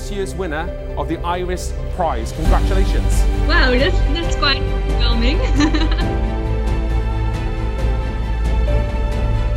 this 0.00 0.10
year's 0.10 0.34
winner 0.34 0.66
of 0.96 1.08
the 1.08 1.18
Iris 1.18 1.74
Prize. 1.94 2.32
Congratulations. 2.32 3.22
Wow, 3.46 3.72
that's, 3.72 3.98
that's 4.14 4.36
quite 4.36 4.62
overwhelming. 4.62 5.38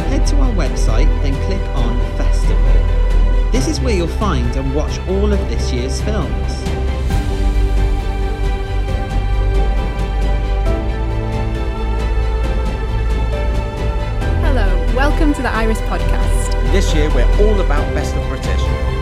Head 0.09 0.27
to 0.27 0.36
our 0.41 0.52
website, 0.52 1.08
then 1.23 1.33
click 1.45 1.61
on 1.77 1.97
Festival. 2.17 3.52
This 3.52 3.69
is 3.69 3.80
where 3.80 3.95
you'll 3.95 4.08
find 4.08 4.53
and 4.58 4.75
watch 4.75 4.99
all 5.08 5.31
of 5.31 5.39
this 5.49 5.71
year's 5.71 6.02
films. 6.02 6.53
Hello, 14.44 14.67
welcome 14.94 15.33
to 15.33 15.41
the 15.41 15.49
Iris 15.49 15.80
Podcast. 15.81 16.52
This 16.73 16.94
year 16.94 17.09
we're 17.16 17.31
all 17.41 17.61
about 17.61 17.94
Best 17.94 18.14
of 18.16 18.27
British. 18.27 18.92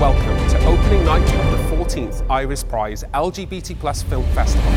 Welcome 0.00 0.48
to 0.48 0.64
opening 0.64 1.04
night 1.04 1.20
of 1.20 1.50
the 1.50 1.76
14th 1.76 2.24
Iris 2.30 2.64
Prize 2.64 3.04
LGBT 3.12 3.78
Plus 3.78 4.02
Film 4.02 4.24
Festival. 4.28 4.72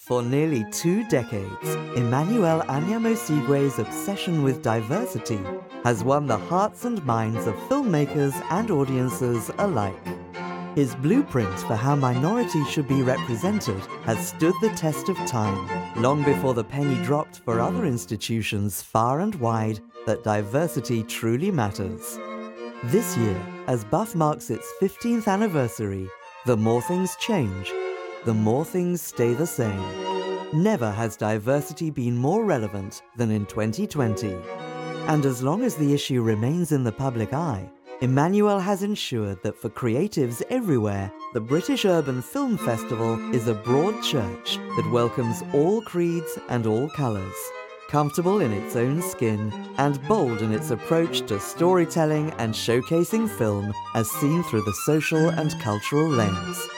For 0.00 0.22
nearly 0.22 0.64
two 0.72 1.06
decades, 1.08 1.74
Emmanuel 1.94 2.62
Anyiam-Osigwe's 2.62 3.78
obsession 3.78 4.42
with 4.42 4.62
diversity 4.62 5.38
has 5.84 6.02
won 6.02 6.26
the 6.26 6.38
hearts 6.38 6.86
and 6.86 7.04
minds 7.04 7.46
of 7.46 7.54
filmmakers 7.68 8.32
and 8.50 8.70
audiences 8.70 9.50
alike. 9.58 9.94
His 10.74 10.94
blueprint 10.94 11.54
for 11.60 11.76
how 11.76 11.96
minorities 11.96 12.68
should 12.70 12.88
be 12.88 13.02
represented 13.02 13.78
has 14.04 14.28
stood 14.28 14.54
the 14.62 14.70
test 14.70 15.10
of 15.10 15.16
time, 15.26 15.68
long 16.00 16.24
before 16.24 16.54
the 16.54 16.64
penny 16.64 16.96
dropped 17.04 17.40
for 17.40 17.60
other 17.60 17.84
institutions 17.84 18.80
far 18.80 19.20
and 19.20 19.34
wide 19.34 19.80
that 20.06 20.24
diversity 20.24 21.02
truly 21.02 21.50
matters. 21.50 22.18
This 22.84 23.18
year, 23.18 23.38
as 23.66 23.84
Buff 23.84 24.14
marks 24.14 24.48
its 24.48 24.66
15th 24.80 25.28
anniversary, 25.28 26.08
the 26.46 26.56
more 26.56 26.80
things 26.80 27.16
change, 27.16 27.70
the 28.24 28.34
more 28.34 28.64
things 28.64 29.00
stay 29.00 29.32
the 29.32 29.46
same. 29.46 29.82
Never 30.52 30.90
has 30.90 31.16
diversity 31.16 31.90
been 31.90 32.16
more 32.16 32.44
relevant 32.44 33.02
than 33.16 33.30
in 33.30 33.46
2020. 33.46 34.36
And 35.06 35.24
as 35.24 35.42
long 35.42 35.62
as 35.62 35.74
the 35.74 35.94
issue 35.94 36.20
remains 36.20 36.72
in 36.72 36.84
the 36.84 36.92
public 36.92 37.32
eye, 37.32 37.70
Emmanuel 38.02 38.58
has 38.58 38.82
ensured 38.82 39.42
that 39.42 39.56
for 39.56 39.70
creatives 39.70 40.42
everywhere, 40.50 41.10
the 41.32 41.40
British 41.40 41.84
Urban 41.84 42.20
Film 42.20 42.58
Festival 42.58 43.34
is 43.34 43.48
a 43.48 43.54
broad 43.54 44.02
church 44.02 44.56
that 44.56 44.90
welcomes 44.92 45.42
all 45.54 45.80
creeds 45.82 46.38
and 46.50 46.66
all 46.66 46.90
colours. 46.90 47.34
Comfortable 47.88 48.40
in 48.40 48.52
its 48.52 48.76
own 48.76 49.00
skin 49.02 49.52
and 49.78 50.00
bold 50.08 50.42
in 50.42 50.52
its 50.52 50.70
approach 50.70 51.26
to 51.26 51.40
storytelling 51.40 52.30
and 52.38 52.52
showcasing 52.52 53.28
film 53.28 53.72
as 53.94 54.10
seen 54.10 54.42
through 54.44 54.62
the 54.62 54.78
social 54.84 55.30
and 55.30 55.58
cultural 55.60 56.08
lens. 56.08 56.68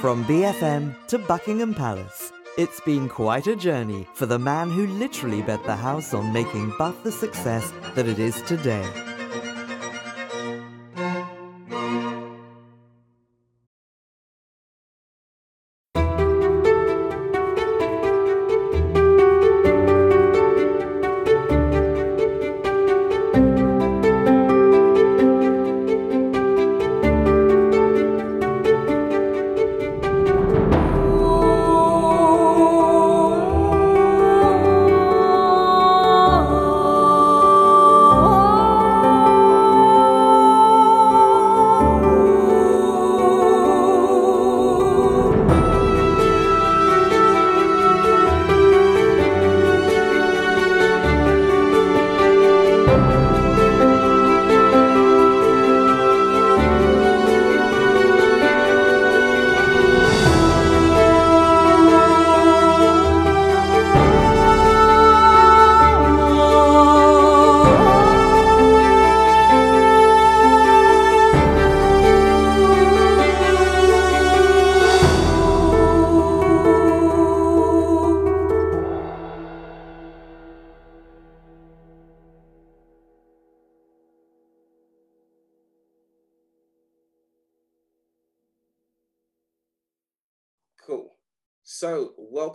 From 0.00 0.24
BFM 0.24 0.94
to 1.08 1.18
Buckingham 1.18 1.74
Palace, 1.74 2.32
it's 2.58 2.80
been 2.80 3.08
quite 3.08 3.46
a 3.46 3.56
journey 3.56 4.06
for 4.14 4.26
the 4.26 4.38
man 4.38 4.70
who 4.70 4.86
literally 4.86 5.42
bet 5.42 5.64
the 5.64 5.76
house 5.76 6.14
on 6.14 6.32
making 6.32 6.72
Buff 6.78 7.02
the 7.02 7.12
success 7.12 7.72
that 7.94 8.06
it 8.06 8.18
is 8.18 8.40
today. 8.42 8.86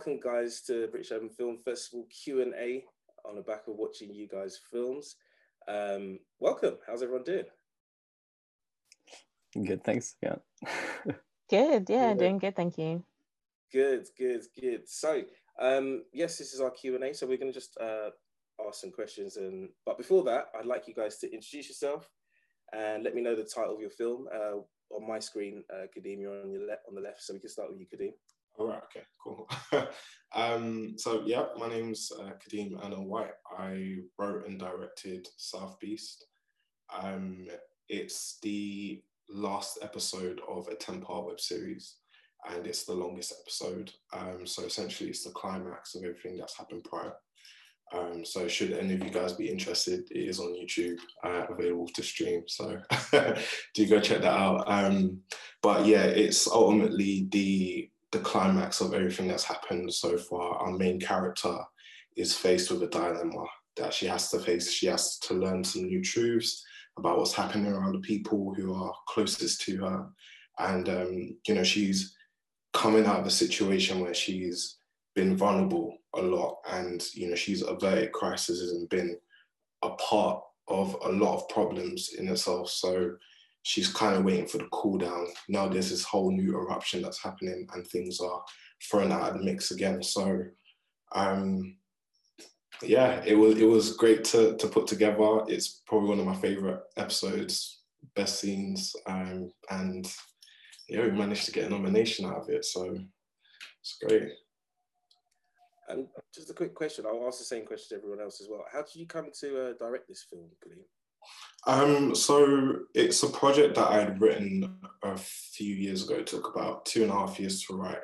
Welcome 0.04 0.32
guys 0.32 0.62
to 0.62 0.88
British 0.88 1.12
Urban 1.12 1.28
Film 1.28 1.58
Festival 1.64 2.08
Q 2.10 2.42
and 2.42 2.54
A 2.54 2.82
on 3.24 3.36
the 3.36 3.42
back 3.42 3.68
of 3.68 3.76
watching 3.76 4.12
you 4.12 4.26
guys' 4.26 4.58
films. 4.68 5.14
Um, 5.68 6.18
welcome. 6.40 6.78
How's 6.84 7.04
everyone 7.04 7.22
doing? 7.22 7.44
Good, 9.64 9.84
thanks. 9.84 10.16
Yeah. 10.20 10.34
good. 11.48 11.86
Yeah, 11.88 12.14
Good. 12.14 12.18
doing 12.18 12.38
good. 12.38 12.56
Thank 12.56 12.78
you. 12.78 13.04
Good, 13.72 14.08
good, 14.18 14.42
good. 14.60 14.88
So, 14.88 15.22
um, 15.60 16.02
yes, 16.12 16.36
this 16.36 16.52
is 16.52 16.60
our 16.60 16.72
Q 16.72 16.96
and 16.96 17.04
A. 17.04 17.14
So 17.14 17.28
we're 17.28 17.38
going 17.38 17.52
to 17.52 17.60
just 17.60 17.78
uh, 17.80 18.10
ask 18.66 18.80
some 18.80 18.90
questions, 18.90 19.36
and 19.36 19.68
but 19.86 19.98
before 19.98 20.24
that, 20.24 20.46
I'd 20.58 20.66
like 20.66 20.88
you 20.88 20.94
guys 20.94 21.18
to 21.18 21.32
introduce 21.32 21.68
yourself 21.68 22.10
and 22.72 23.04
let 23.04 23.14
me 23.14 23.22
know 23.22 23.36
the 23.36 23.44
title 23.44 23.76
of 23.76 23.80
your 23.80 23.90
film. 23.90 24.26
Uh, 24.34 24.62
on 24.96 25.06
my 25.06 25.20
screen, 25.20 25.62
uh, 25.72 25.86
Kadeem, 25.96 26.20
you're 26.20 26.42
on 26.42 26.50
your 26.50 26.66
left, 26.66 26.82
on 26.88 26.96
the 26.96 27.00
left, 27.00 27.22
so 27.22 27.34
we 27.34 27.38
can 27.38 27.50
start 27.50 27.70
with 27.70 27.78
you, 27.78 27.86
Kadeem. 27.86 28.14
All 28.58 28.68
right. 28.68 28.82
Okay. 28.84 29.04
Cool. 29.22 29.48
um, 30.34 30.94
so 30.98 31.22
yeah, 31.24 31.46
my 31.58 31.68
name's 31.68 32.10
uh, 32.18 32.32
Kadeem 32.32 32.84
Anna 32.84 33.02
White. 33.02 33.32
I 33.58 33.96
wrote 34.18 34.46
and 34.46 34.58
directed 34.58 35.28
South 35.36 35.78
Beast. 35.80 36.26
Um, 36.94 37.46
it's 37.88 38.38
the 38.42 39.02
last 39.28 39.78
episode 39.82 40.40
of 40.48 40.68
a 40.68 40.74
ten-part 40.74 41.26
web 41.26 41.40
series, 41.40 41.96
and 42.50 42.66
it's 42.66 42.84
the 42.84 42.94
longest 42.94 43.34
episode. 43.40 43.92
Um, 44.12 44.46
so 44.46 44.64
essentially, 44.64 45.10
it's 45.10 45.24
the 45.24 45.30
climax 45.30 45.94
of 45.94 46.04
everything 46.04 46.36
that's 46.36 46.56
happened 46.56 46.84
prior. 46.84 47.14
Um, 47.94 48.24
so 48.24 48.48
should 48.48 48.72
any 48.72 48.94
of 48.94 49.04
you 49.04 49.10
guys 49.10 49.34
be 49.34 49.50
interested, 49.50 50.04
it 50.10 50.28
is 50.28 50.40
on 50.40 50.54
YouTube, 50.54 50.98
uh, 51.24 51.44
available 51.50 51.88
to 51.88 52.02
stream. 52.02 52.42
So 52.46 52.78
do 53.74 53.86
go 53.86 54.00
check 54.00 54.22
that 54.22 54.32
out. 54.32 54.64
Um, 54.66 55.20
but 55.62 55.84
yeah, 55.84 56.04
it's 56.04 56.48
ultimately 56.48 57.28
the 57.30 57.90
the 58.12 58.20
climax 58.20 58.80
of 58.80 58.94
everything 58.94 59.26
that's 59.26 59.44
happened 59.44 59.92
so 59.92 60.16
far. 60.16 60.56
Our 60.58 60.72
main 60.72 61.00
character 61.00 61.56
is 62.16 62.36
faced 62.36 62.70
with 62.70 62.82
a 62.82 62.88
dilemma 62.88 63.44
that 63.76 63.92
she 63.92 64.06
has 64.06 64.30
to 64.30 64.38
face. 64.38 64.70
She 64.70 64.86
has 64.86 65.18
to 65.20 65.34
learn 65.34 65.64
some 65.64 65.84
new 65.84 66.02
truths 66.02 66.64
about 66.98 67.18
what's 67.18 67.32
happening 67.32 67.72
around 67.72 67.94
the 67.94 68.00
people 68.00 68.54
who 68.54 68.74
are 68.74 68.94
closest 69.08 69.62
to 69.62 69.78
her, 69.78 70.06
and 70.58 70.88
um, 70.88 71.36
you 71.46 71.54
know 71.54 71.64
she's 71.64 72.14
coming 72.74 73.06
out 73.06 73.20
of 73.20 73.26
a 73.26 73.30
situation 73.30 74.00
where 74.00 74.14
she's 74.14 74.76
been 75.14 75.36
vulnerable 75.36 75.96
a 76.14 76.22
lot 76.22 76.58
and 76.70 77.06
you 77.14 77.28
know 77.28 77.34
she's 77.34 77.62
averted 77.62 78.12
crises 78.12 78.72
and 78.72 78.88
been 78.88 79.16
a 79.82 79.90
part 79.90 80.42
of 80.68 80.96
a 81.04 81.08
lot 81.08 81.34
of 81.36 81.48
problems 81.48 82.14
in 82.18 82.26
herself 82.26 82.70
so 82.70 83.14
she's 83.62 83.92
kind 83.92 84.16
of 84.16 84.24
waiting 84.24 84.46
for 84.46 84.58
the 84.58 84.68
cool 84.72 84.98
down 84.98 85.26
now 85.48 85.68
there's 85.68 85.90
this 85.90 86.04
whole 86.04 86.30
new 86.30 86.52
eruption 86.54 87.02
that's 87.02 87.22
happening 87.22 87.66
and 87.74 87.86
things 87.86 88.20
are 88.20 88.42
thrown 88.90 89.12
out 89.12 89.30
of 89.30 89.38
the 89.38 89.44
mix 89.44 89.70
again 89.70 90.02
so 90.02 90.42
um 91.14 91.76
yeah 92.82 93.22
it 93.24 93.34
was 93.34 93.58
it 93.58 93.64
was 93.64 93.96
great 93.96 94.24
to 94.24 94.56
to 94.56 94.66
put 94.66 94.86
together 94.86 95.42
it's 95.46 95.82
probably 95.86 96.08
one 96.08 96.18
of 96.18 96.26
my 96.26 96.34
favorite 96.34 96.80
episodes 96.96 97.82
best 98.16 98.40
scenes 98.40 98.94
um 99.06 99.50
and 99.70 100.12
yeah 100.88 101.02
we 101.02 101.10
managed 101.10 101.44
to 101.44 101.52
get 101.52 101.66
a 101.66 101.70
nomination 101.70 102.26
out 102.26 102.42
of 102.42 102.48
it 102.48 102.64
so 102.64 102.98
it's 103.80 103.96
great 104.04 104.32
And 105.88 106.06
just 106.34 106.50
a 106.50 106.54
quick 106.54 106.74
question. 106.74 107.04
I'll 107.06 107.26
ask 107.26 107.38
the 107.38 107.44
same 107.44 107.66
question 107.66 107.88
to 107.90 107.96
everyone 107.96 108.24
else 108.24 108.40
as 108.40 108.48
well. 108.48 108.64
How 108.72 108.82
did 108.82 108.94
you 108.94 109.06
come 109.06 109.30
to 109.40 109.62
uh, 109.62 109.72
direct 109.78 110.08
this 110.08 110.24
film, 110.30 110.48
Kadeem? 110.64 110.84
Um, 111.66 112.14
so 112.14 112.80
it's 112.94 113.22
a 113.22 113.28
project 113.28 113.76
that 113.76 113.90
I'd 113.90 114.20
written 114.20 114.78
a 115.02 115.16
few 115.16 115.74
years 115.74 116.04
ago. 116.04 116.16
It 116.16 116.26
took 116.26 116.54
about 116.54 116.84
two 116.86 117.02
and 117.02 117.12
a 117.12 117.14
half 117.14 117.38
years 117.38 117.62
to 117.64 117.74
write. 117.74 117.98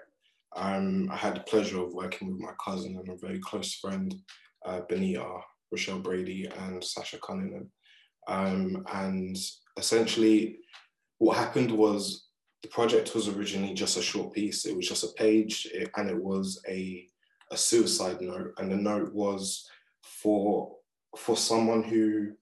Um, 0.57 1.09
I 1.11 1.17
had 1.17 1.37
the 1.37 1.41
pleasure 1.41 1.83
of 1.83 1.93
working 1.93 2.31
with 2.31 2.41
my 2.41 2.53
cousin 2.65 2.97
and 2.97 3.09
a 3.09 3.27
very 3.27 3.39
close 3.41 3.75
friend, 3.75 4.15
uh, 4.65 4.81
Benita, 4.89 5.41
Rochelle 5.71 5.99
Brady, 5.99 6.47
and 6.47 6.83
Sasha 6.83 7.19
Cunningham. 7.19 7.71
Um, 8.29 8.85
and 8.93 9.37
essentially, 9.77 10.61
what 11.19 11.37
happened 11.37 11.71
was 11.71 12.29
the 12.63 12.69
project 12.69 13.15
was 13.15 13.29
originally 13.29 13.75
just 13.75 13.97
a 13.97 14.03
short 14.03 14.33
piece. 14.33 14.67
It 14.67 14.77
was 14.77 14.89
just 14.89 15.05
a 15.05 15.13
page, 15.17 15.69
and 15.97 16.09
it 16.09 16.23
was 16.23 16.63
a 16.69 17.09
a 17.51 17.57
suicide 17.57 18.21
note, 18.21 18.53
and 18.59 18.71
the 18.71 18.77
note 18.77 19.13
was 19.15 19.69
for 20.03 20.77
for 21.17 21.37
someone 21.37 21.83
who 21.83 22.33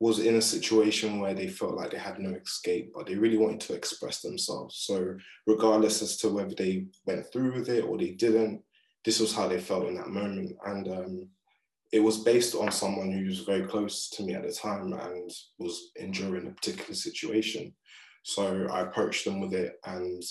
was 0.00 0.18
in 0.18 0.36
a 0.36 0.42
situation 0.42 1.20
where 1.20 1.34
they 1.34 1.48
felt 1.48 1.74
like 1.74 1.90
they 1.90 1.98
had 1.98 2.18
no 2.18 2.30
escape, 2.34 2.92
but 2.94 3.06
they 3.06 3.14
really 3.14 3.38
wanted 3.38 3.60
to 3.60 3.74
express 3.74 4.20
themselves. 4.20 4.84
So 4.86 5.16
regardless 5.46 6.02
as 6.02 6.16
to 6.18 6.28
whether 6.28 6.54
they 6.54 6.86
went 7.06 7.26
through 7.32 7.54
with 7.54 7.68
it 7.68 7.84
or 7.84 7.96
they 7.96 8.10
didn't, 8.10 8.62
this 9.04 9.20
was 9.20 9.34
how 9.34 9.48
they 9.48 9.60
felt 9.60 9.86
in 9.86 9.94
that 9.96 10.08
moment. 10.08 10.52
And 10.64 10.88
um, 10.88 11.28
it 11.92 12.00
was 12.00 12.18
based 12.18 12.54
on 12.54 12.72
someone 12.72 13.12
who 13.12 13.24
was 13.24 13.40
very 13.40 13.66
close 13.66 14.08
to 14.10 14.24
me 14.24 14.34
at 14.34 14.42
the 14.42 14.52
time 14.52 14.92
and 14.92 15.30
was 15.58 15.90
enduring 15.96 16.48
a 16.48 16.50
particular 16.50 16.94
situation. 16.94 17.72
So 18.24 18.66
I 18.70 18.80
approached 18.80 19.24
them 19.24 19.40
with 19.40 19.54
it 19.54 19.74
and 19.84 20.22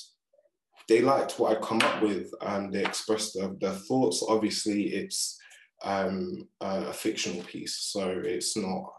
they 0.89 1.01
liked 1.01 1.39
what 1.39 1.55
I'd 1.55 1.63
come 1.63 1.79
up 1.81 2.01
with 2.01 2.33
and 2.41 2.73
they 2.73 2.83
expressed 2.83 3.35
their, 3.35 3.51
their 3.61 3.71
thoughts. 3.71 4.25
Obviously, 4.27 4.87
it's 4.87 5.39
um, 5.83 6.47
a, 6.59 6.87
a 6.87 6.93
fictional 6.93 7.43
piece, 7.43 7.75
so 7.75 8.21
it's 8.23 8.57
not 8.57 8.91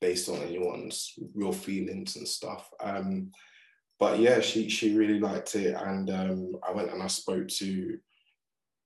based 0.00 0.28
on 0.28 0.36
anyone's 0.36 1.14
real 1.34 1.52
feelings 1.52 2.16
and 2.16 2.26
stuff. 2.26 2.70
Um, 2.80 3.30
but 3.98 4.20
yeah, 4.20 4.40
she 4.40 4.68
she 4.68 4.96
really 4.96 5.18
liked 5.18 5.54
it, 5.56 5.74
and 5.74 6.08
um, 6.10 6.52
I 6.66 6.72
went 6.72 6.92
and 6.92 7.02
I 7.02 7.08
spoke 7.08 7.48
to 7.48 7.98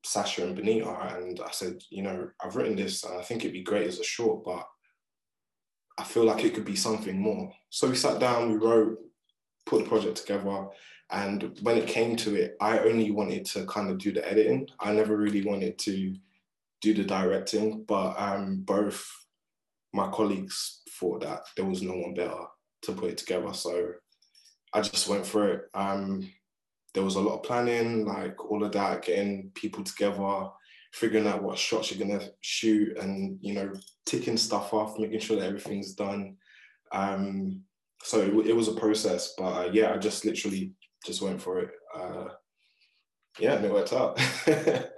Sasha 0.05 0.47
and 0.47 0.57
Benita, 0.57 1.17
and 1.17 1.41
I 1.41 1.51
said, 1.51 1.83
you 1.91 2.03
know, 2.03 2.29
I've 2.43 2.57
written 2.57 2.77
this, 2.77 3.05
and 3.05 3.19
I 3.19 3.23
think 3.23 3.43
it'd 3.43 3.53
be 3.53 3.63
great 3.63 3.87
as 3.87 3.99
a 3.99 4.05
short, 4.05 4.45
but 4.45 4.67
I 5.99 6.05
feel 6.05 6.25
like 6.25 6.45
it 6.45 6.55
could 6.55 6.65
be 6.65 6.77
something 6.77 7.19
more. 7.19 7.53
So 7.69 7.89
we 7.89 7.95
sat 7.95 8.19
down, 8.19 8.51
we 8.51 8.57
wrote, 8.57 8.99
put 9.67 9.85
the 9.85 9.89
project 9.89 10.17
together, 10.17 10.69
and 11.11 11.59
when 11.61 11.77
it 11.77 11.87
came 11.87 12.17
to 12.17 12.35
it, 12.35 12.57
I 12.61 12.79
only 12.79 13.11
wanted 13.11 13.45
to 13.47 13.67
kind 13.67 13.91
of 13.91 13.99
do 13.99 14.13
the 14.13 14.27
editing. 14.27 14.67
I 14.81 14.93
never 14.93 15.17
really 15.17 15.45
wanted 15.45 15.79
to 15.81 16.17
do 16.81 16.95
the 16.95 17.05
directing, 17.05 17.85
but 17.85 18.19
um, 18.19 18.63
both 18.63 19.07
my 19.93 20.09
colleagues 20.09 20.83
thought 20.91 21.21
that 21.23 21.43
there 21.57 21.65
was 21.65 21.83
no 21.83 21.93
one 21.95 22.15
better 22.15 22.45
to 22.83 22.93
put 22.93 23.11
it 23.11 23.19
together. 23.19 23.53
So 23.53 23.93
I 24.73 24.81
just 24.81 25.09
went 25.09 25.27
for 25.27 25.49
it. 25.53 25.63
Um, 25.75 26.31
there 26.95 27.03
was 27.03 27.17
a 27.17 27.21
lot 27.21 27.37
of 27.37 27.43
planning, 27.43 28.05
like 28.05 28.43
all 28.51 28.65
of 28.65 28.73
that, 28.73 29.05
getting 29.05 29.51
people 29.55 29.85
together, 29.85 30.49
figuring 30.93 31.27
out 31.27 31.43
what 31.43 31.59
shots 31.59 31.91
you're 31.91 32.07
gonna 32.07 32.29
shoot, 32.41 32.97
and 32.99 33.39
you 33.41 33.55
know, 33.55 33.73
ticking 34.07 34.37
stuff 34.37 34.75
off, 34.75 34.99
making 34.99 35.21
sure 35.21 35.39
that 35.39 35.47
everything's 35.47 35.95
done. 35.95 36.37
Um, 36.93 37.63
so 38.03 38.21
it, 38.21 38.49
it 38.49 38.57
was 38.57 38.69
a 38.69 38.75
process, 38.75 39.35
but 39.39 39.45
uh, 39.45 39.71
yeah, 39.73 39.93
I 39.93 39.99
just 39.99 40.25
literally 40.25 40.73
just 41.07 41.23
went 41.23 41.41
for 41.41 41.61
it. 41.61 41.71
Uh, 41.97 42.25
yeah, 43.39 43.55
and 43.55 43.65
it 43.65 43.73
worked 43.73 43.93
out. 43.93 44.21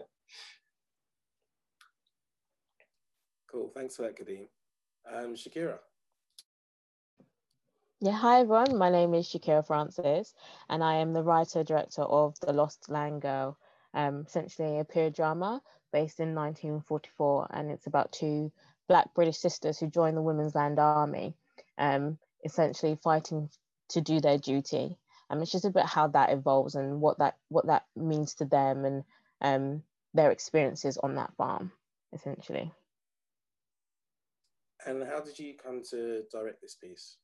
Cool. 3.55 3.71
Thanks 3.73 3.95
for 3.95 4.03
that, 4.03 4.19
Kadeem. 4.19 4.49
Um, 5.11 5.35
Shakira. 5.35 5.79
Yeah, 8.01 8.13
hi 8.13 8.41
everyone. 8.41 8.77
My 8.77 8.91
name 8.91 9.15
is 9.15 9.27
Shakira 9.27 9.67
Francis, 9.67 10.35
and 10.69 10.83
I 10.83 10.97
am 10.97 11.13
the 11.13 11.23
writer 11.23 11.63
director 11.63 12.03
of 12.03 12.39
The 12.41 12.53
Lost 12.53 12.89
Land 12.89 13.23
Girl, 13.23 13.59
um, 13.93 14.25
essentially 14.27 14.79
a 14.79 14.85
period 14.85 15.15
drama 15.15 15.63
based 15.93 16.21
in 16.21 16.35
1944, 16.35 17.49
and 17.51 17.71
it's 17.71 17.87
about 17.87 18.13
two 18.13 18.51
Black 18.89 19.15
British 19.15 19.39
sisters 19.39 19.79
who 19.79 19.89
join 19.89 20.15
the 20.15 20.23
Women's 20.23 20.55
Land 20.55 20.79
Army, 20.79 21.35
um, 21.79 22.19
essentially 22.45 22.99
fighting 23.03 23.49
to 23.91 24.01
do 24.01 24.21
their 24.21 24.39
duty. 24.39 24.99
Um, 25.31 25.41
it's 25.41 25.53
just 25.53 25.65
about 25.65 25.87
how 25.87 26.09
that 26.09 26.31
evolves 26.31 26.75
and 26.75 27.01
what 27.01 27.19
that 27.19 27.37
what 27.49 27.67
that 27.67 27.85
means 27.97 28.35
to 28.35 28.45
them 28.45 28.85
and 28.85 29.05
um, 29.41 29.83
their 30.13 30.31
experiences 30.31 30.99
on 30.99 31.15
that 31.15 31.35
farm, 31.37 31.73
essentially. 32.13 32.73
And 34.87 35.03
how 35.03 35.21
did 35.21 35.39
you 35.39 35.55
come 35.55 35.83
to 35.91 36.23
direct 36.31 36.61
this 36.61 36.75
piece? 36.75 37.17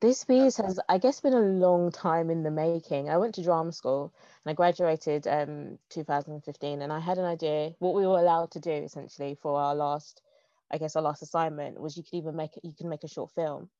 This 0.00 0.24
piece 0.24 0.58
has, 0.58 0.78
I 0.88 0.98
guess, 0.98 1.20
been 1.20 1.32
a 1.32 1.40
long 1.40 1.90
time 1.90 2.28
in 2.28 2.42
the 2.42 2.50
making. 2.50 3.08
I 3.08 3.16
went 3.16 3.34
to 3.36 3.42
drama 3.42 3.72
school 3.72 4.12
and 4.44 4.50
I 4.50 4.54
graduated 4.54 5.26
um 5.26 5.78
2015, 5.90 6.82
and 6.82 6.92
I 6.92 7.00
had 7.00 7.18
an 7.18 7.24
idea 7.24 7.74
what 7.78 7.94
we 7.94 8.06
were 8.06 8.18
allowed 8.18 8.50
to 8.52 8.60
do 8.60 8.70
essentially 8.70 9.36
for 9.40 9.58
our 9.58 9.74
last, 9.74 10.20
I 10.70 10.78
guess, 10.78 10.96
our 10.96 11.02
last 11.02 11.22
assignment 11.22 11.80
was 11.80 11.96
you 11.96 12.02
could 12.02 12.18
even 12.18 12.36
make 12.36 12.50
you 12.62 12.74
can 12.76 12.90
make 12.90 13.04
a 13.04 13.08
short 13.08 13.30
film, 13.32 13.70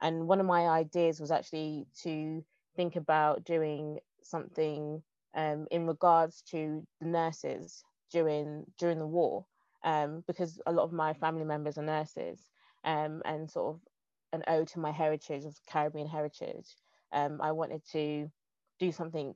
and 0.00 0.28
one 0.28 0.38
of 0.38 0.46
my 0.46 0.68
ideas 0.68 1.18
was 1.18 1.32
actually 1.32 1.86
to 2.02 2.44
think 2.76 2.94
about 2.94 3.44
doing 3.44 3.98
something 4.22 5.02
um, 5.34 5.66
in 5.72 5.86
regards 5.86 6.42
to 6.50 6.86
the 7.00 7.06
nurses 7.08 7.82
during 8.12 8.64
during 8.78 9.00
the 9.00 9.06
war, 9.06 9.44
um, 9.84 10.24
because 10.26 10.60
a 10.66 10.72
lot 10.72 10.84
of 10.84 10.92
my 10.92 11.12
family 11.12 11.44
members 11.44 11.78
are 11.78 11.82
nurses, 11.82 12.40
um, 12.84 13.22
and 13.24 13.50
sort 13.50 13.74
of 13.74 13.80
an 14.32 14.42
ode 14.48 14.68
to 14.68 14.80
my 14.80 14.90
heritage 14.90 15.44
of 15.44 15.56
Caribbean 15.70 16.08
heritage. 16.08 16.74
Um, 17.12 17.40
I 17.40 17.52
wanted 17.52 17.82
to 17.92 18.30
do 18.80 18.90
something 18.90 19.34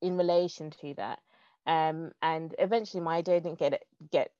in 0.00 0.16
relation 0.16 0.70
to 0.80 0.94
that. 0.94 1.18
Um, 1.66 2.12
and 2.22 2.54
eventually 2.58 3.02
my 3.02 3.16
idea 3.16 3.40
didn't 3.40 3.58
get 3.58 3.82
get 4.10 4.30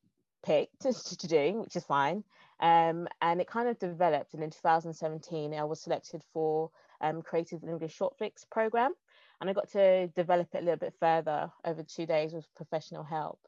picked 0.44 0.80
to 1.18 1.26
do, 1.26 1.60
which 1.60 1.76
is 1.76 1.84
fine. 1.84 2.24
Um, 2.60 3.08
and 3.22 3.40
it 3.40 3.46
kind 3.46 3.68
of 3.68 3.78
developed. 3.78 4.34
And 4.34 4.42
in 4.42 4.50
2017, 4.50 5.54
I 5.54 5.64
was 5.64 5.80
selected 5.80 6.22
for 6.32 6.70
um, 7.00 7.22
Creative 7.22 7.62
England 7.62 7.90
Short 7.90 8.16
Flicks 8.18 8.44
program. 8.50 8.92
And 9.40 9.48
I 9.48 9.54
got 9.54 9.70
to 9.72 10.08
develop 10.08 10.48
it 10.54 10.58
a 10.58 10.64
little 10.64 10.76
bit 10.76 10.94
further 11.00 11.50
over 11.64 11.82
two 11.82 12.04
days 12.04 12.32
with 12.32 12.44
professional 12.54 13.04
help. 13.04 13.40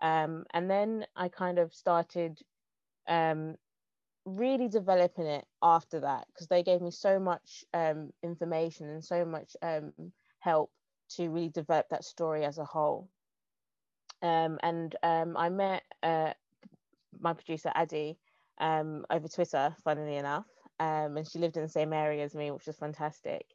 Um, 0.00 0.44
and 0.52 0.70
then 0.70 1.06
I 1.16 1.28
kind 1.28 1.58
of 1.58 1.74
started 1.74 2.38
um, 3.08 3.56
really 4.24 4.68
developing 4.68 5.26
it 5.26 5.44
after 5.62 6.00
that 6.00 6.26
because 6.28 6.46
they 6.46 6.62
gave 6.62 6.80
me 6.80 6.90
so 6.90 7.18
much 7.18 7.64
um, 7.74 8.10
information 8.22 8.88
and 8.88 9.04
so 9.04 9.24
much 9.24 9.56
um, 9.62 9.92
help 10.38 10.70
to 11.10 11.28
really 11.28 11.48
develop 11.48 11.88
that 11.90 12.04
story 12.04 12.44
as 12.44 12.58
a 12.58 12.64
whole. 12.64 13.08
Um, 14.22 14.58
and 14.62 14.94
um, 15.02 15.36
I 15.36 15.48
met 15.48 15.82
uh, 16.02 16.32
my 17.18 17.32
producer 17.32 17.72
Addy 17.74 18.18
over 18.60 19.28
Twitter, 19.28 19.74
funnily 19.82 20.16
enough, 20.16 20.46
and 20.78 21.26
she 21.28 21.38
lived 21.38 21.56
in 21.56 21.62
the 21.62 21.68
same 21.68 21.92
area 21.92 22.24
as 22.24 22.34
me, 22.34 22.50
which 22.50 22.66
was 22.66 22.76
fantastic. 22.76 23.46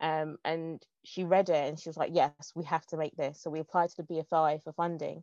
And 0.00 0.82
she 1.04 1.24
read 1.24 1.50
it 1.50 1.68
and 1.68 1.78
she 1.78 1.88
was 1.88 1.96
like, 1.96 2.10
"Yes, 2.14 2.52
we 2.54 2.64
have 2.64 2.86
to 2.86 2.96
make 2.96 3.16
this." 3.16 3.40
So 3.40 3.50
we 3.50 3.60
applied 3.60 3.90
to 3.90 4.02
the 4.02 4.02
BFI 4.02 4.62
for 4.62 4.72
funding, 4.72 5.22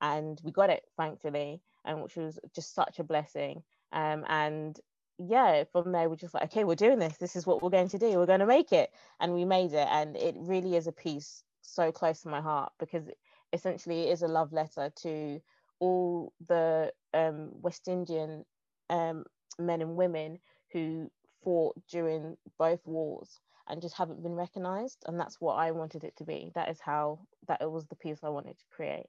and 0.00 0.40
we 0.44 0.52
got 0.52 0.70
it, 0.70 0.84
thankfully, 0.96 1.60
and 1.84 2.02
which 2.02 2.16
was 2.16 2.38
just 2.54 2.74
such 2.74 2.98
a 2.98 3.04
blessing. 3.04 3.62
Um, 3.92 4.24
and 4.28 4.78
yeah, 5.18 5.64
from 5.72 5.92
there 5.92 6.08
we're 6.08 6.16
just 6.16 6.34
like, 6.34 6.44
okay, 6.44 6.64
we're 6.64 6.74
doing 6.74 6.98
this. 6.98 7.16
This 7.16 7.36
is 7.36 7.46
what 7.46 7.62
we're 7.62 7.70
going 7.70 7.88
to 7.88 7.98
do. 7.98 8.18
We're 8.18 8.26
going 8.26 8.40
to 8.40 8.46
make 8.46 8.72
it, 8.72 8.90
and 9.20 9.34
we 9.34 9.44
made 9.44 9.72
it. 9.72 9.88
And 9.90 10.16
it 10.16 10.34
really 10.38 10.76
is 10.76 10.86
a 10.86 10.92
piece 10.92 11.42
so 11.62 11.92
close 11.92 12.22
to 12.22 12.28
my 12.28 12.40
heart 12.40 12.72
because 12.78 13.04
essentially 13.52 14.08
it 14.08 14.12
is 14.12 14.22
a 14.22 14.28
love 14.28 14.52
letter 14.52 14.90
to 15.02 15.40
all 15.80 16.32
the 16.48 16.92
um, 17.14 17.50
West 17.52 17.88
Indian 17.88 18.44
um, 18.90 19.24
men 19.58 19.80
and 19.80 19.96
women 19.96 20.38
who 20.72 21.10
fought 21.42 21.74
during 21.88 22.36
both 22.58 22.86
wars 22.86 23.40
and 23.68 23.82
just 23.82 23.96
haven't 23.96 24.22
been 24.22 24.34
recognized. 24.34 24.98
And 25.06 25.18
that's 25.18 25.40
what 25.40 25.54
I 25.54 25.70
wanted 25.72 26.04
it 26.04 26.16
to 26.18 26.24
be. 26.24 26.50
That 26.54 26.68
is 26.68 26.80
how 26.80 27.20
that 27.46 27.60
it 27.60 27.70
was 27.70 27.86
the 27.86 27.96
piece 27.96 28.18
I 28.22 28.28
wanted 28.28 28.58
to 28.58 28.64
create. 28.70 29.06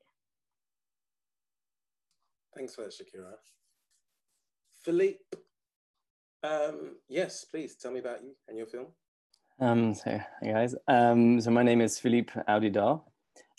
Thanks 2.56 2.76
for 2.76 2.84
that, 2.84 2.92
Shakira. 2.92 3.34
Philippe, 4.82 5.20
um, 6.44 6.96
yes, 7.08 7.46
please 7.46 7.76
tell 7.76 7.92
me 7.92 8.00
about 8.00 8.24
you 8.24 8.36
and 8.48 8.58
your 8.58 8.68
film. 8.68 8.88
Um, 9.60 9.94
so, 9.94 10.20
guys. 10.44 10.74
Um, 10.88 11.42
so 11.42 11.52
my 11.52 11.64
name 11.64 11.82
is 11.82 12.00
Philippe 12.00 12.34
Audidar, 12.48 13.02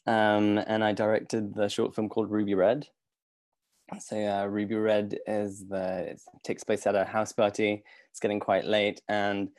um, 0.06 0.58
and 0.58 0.82
I 0.82 0.92
directed 0.92 1.54
the 1.54 1.68
short 1.68 1.94
film 1.94 2.08
called 2.08 2.30
Ruby 2.30 2.54
Red. 2.54 2.88
So 3.98 4.16
uh, 4.16 4.46
Ruby 4.46 4.76
Red 4.76 5.18
is 5.26 5.66
the 5.68 6.10
it 6.10 6.20
takes 6.44 6.64
place 6.64 6.86
at 6.86 6.94
a 6.94 7.04
house 7.04 7.32
party. 7.32 7.82
It's 8.10 8.20
getting 8.20 8.40
quite 8.40 8.64
late, 8.64 9.02
and 9.08 9.50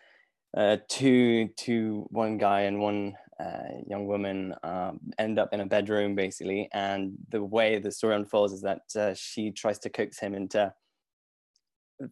uh, 0.56 0.78
two 0.88 1.50
two 1.58 2.08
one 2.10 2.38
guy 2.38 2.62
and 2.62 2.80
one 2.80 3.14
uh, 3.42 3.82
young 3.88 4.06
woman 4.06 4.54
um, 4.64 5.00
end 5.18 5.40
up 5.40 5.50
in 5.54 5.62
a 5.62 5.66
bedroom 5.66 6.16
basically. 6.16 6.70
And 6.74 7.14
the 7.30 7.44
way 7.44 7.80
the 7.80 7.92
story 7.92 8.16
unfolds 8.16 8.54
is 8.54 8.62
that 8.62 8.82
uh, 8.96 9.14
she 9.16 9.52
tries 9.52 9.80
to 9.80 9.90
coax 9.90 10.20
him 10.20 10.34
into 10.34 10.74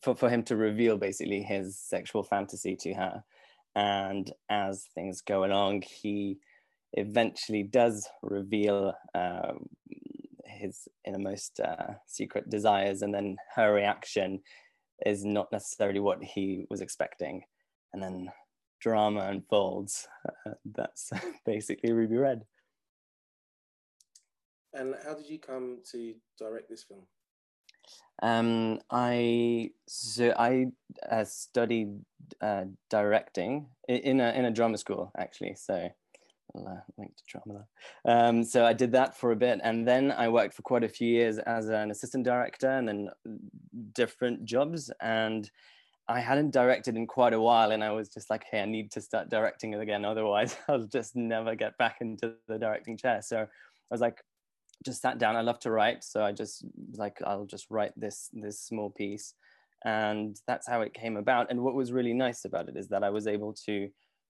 for, 0.01 0.15
for 0.15 0.29
him 0.29 0.43
to 0.43 0.55
reveal 0.55 0.97
basically 0.97 1.41
his 1.41 1.79
sexual 1.79 2.23
fantasy 2.23 2.75
to 2.77 2.93
her. 2.93 3.23
And 3.75 4.31
as 4.49 4.87
things 4.95 5.21
go 5.21 5.45
along, 5.45 5.83
he 5.83 6.39
eventually 6.93 7.63
does 7.63 8.07
reveal 8.21 8.93
uh, 9.13 9.53
his 10.45 10.87
innermost 11.05 11.59
uh, 11.59 11.93
secret 12.07 12.49
desires, 12.49 13.01
and 13.01 13.13
then 13.13 13.37
her 13.55 13.73
reaction 13.73 14.41
is 15.05 15.23
not 15.23 15.51
necessarily 15.51 15.99
what 15.99 16.23
he 16.23 16.65
was 16.69 16.81
expecting. 16.81 17.43
And 17.93 18.03
then 18.03 18.29
drama 18.79 19.21
unfolds. 19.21 20.07
Uh, 20.27 20.51
that's 20.65 21.11
basically 21.45 21.91
Ruby 21.91 22.17
Red. 22.17 22.43
And 24.73 24.95
how 25.03 25.15
did 25.15 25.29
you 25.29 25.39
come 25.39 25.79
to 25.91 26.13
direct 26.37 26.69
this 26.69 26.83
film? 26.83 27.01
Um, 28.21 28.79
I 28.91 29.71
so 29.87 30.33
I 30.37 30.67
uh, 31.09 31.23
studied 31.23 31.89
uh, 32.41 32.65
directing 32.89 33.67
in 33.87 34.19
a 34.19 34.31
in 34.31 34.45
a 34.45 34.51
drama 34.51 34.77
school 34.77 35.11
actually. 35.17 35.55
So 35.55 35.89
I'll 36.55 36.67
uh, 36.67 36.81
link 36.97 37.15
to 37.15 37.23
drama. 37.27 37.65
Um, 38.05 38.43
so 38.43 38.65
I 38.65 38.73
did 38.73 38.91
that 38.91 39.17
for 39.17 39.31
a 39.31 39.35
bit, 39.35 39.59
and 39.63 39.87
then 39.87 40.11
I 40.11 40.27
worked 40.29 40.53
for 40.53 40.63
quite 40.63 40.83
a 40.83 40.89
few 40.89 41.07
years 41.07 41.37
as 41.39 41.69
an 41.69 41.91
assistant 41.91 42.25
director, 42.25 42.69
and 42.69 42.87
then 42.87 43.09
different 43.93 44.45
jobs. 44.45 44.91
And 45.01 45.49
I 46.09 46.19
hadn't 46.19 46.51
directed 46.51 46.97
in 46.97 47.05
quite 47.05 47.33
a 47.33 47.39
while, 47.39 47.71
and 47.71 47.83
I 47.83 47.91
was 47.91 48.09
just 48.09 48.29
like, 48.29 48.43
"Hey, 48.49 48.61
I 48.61 48.65
need 48.65 48.91
to 48.91 49.01
start 49.01 49.29
directing 49.29 49.75
again. 49.75 50.03
Otherwise, 50.13 50.57
I'll 50.67 50.87
just 50.87 51.15
never 51.15 51.55
get 51.55 51.77
back 51.77 51.97
into 52.01 52.33
the 52.47 52.57
directing 52.57 52.97
chair." 52.97 53.21
So 53.21 53.41
I 53.41 53.47
was 53.91 54.01
like, 54.01 54.23
just 54.83 55.01
sat 55.01 55.19
down. 55.19 55.35
I 55.35 55.41
love 55.41 55.59
to 55.59 55.71
write, 55.71 56.03
so 56.03 56.23
I 56.23 56.31
just 56.31 56.65
like 56.95 57.21
I'll 57.23 57.45
just 57.45 57.67
write 57.69 57.93
this 57.95 58.29
this 58.33 58.59
small 58.59 58.89
piece, 58.89 59.35
and 59.85 60.35
that's 60.47 60.67
how 60.67 60.81
it 60.81 60.93
came 60.93 61.15
about. 61.15 61.51
And 61.51 61.61
what 61.61 61.75
was 61.75 61.91
really 61.91 62.13
nice 62.13 62.43
about 62.43 62.69
it 62.69 62.75
is 62.75 62.87
that 62.89 63.03
I 63.03 63.11
was 63.11 63.27
able 63.27 63.53
to 63.65 63.89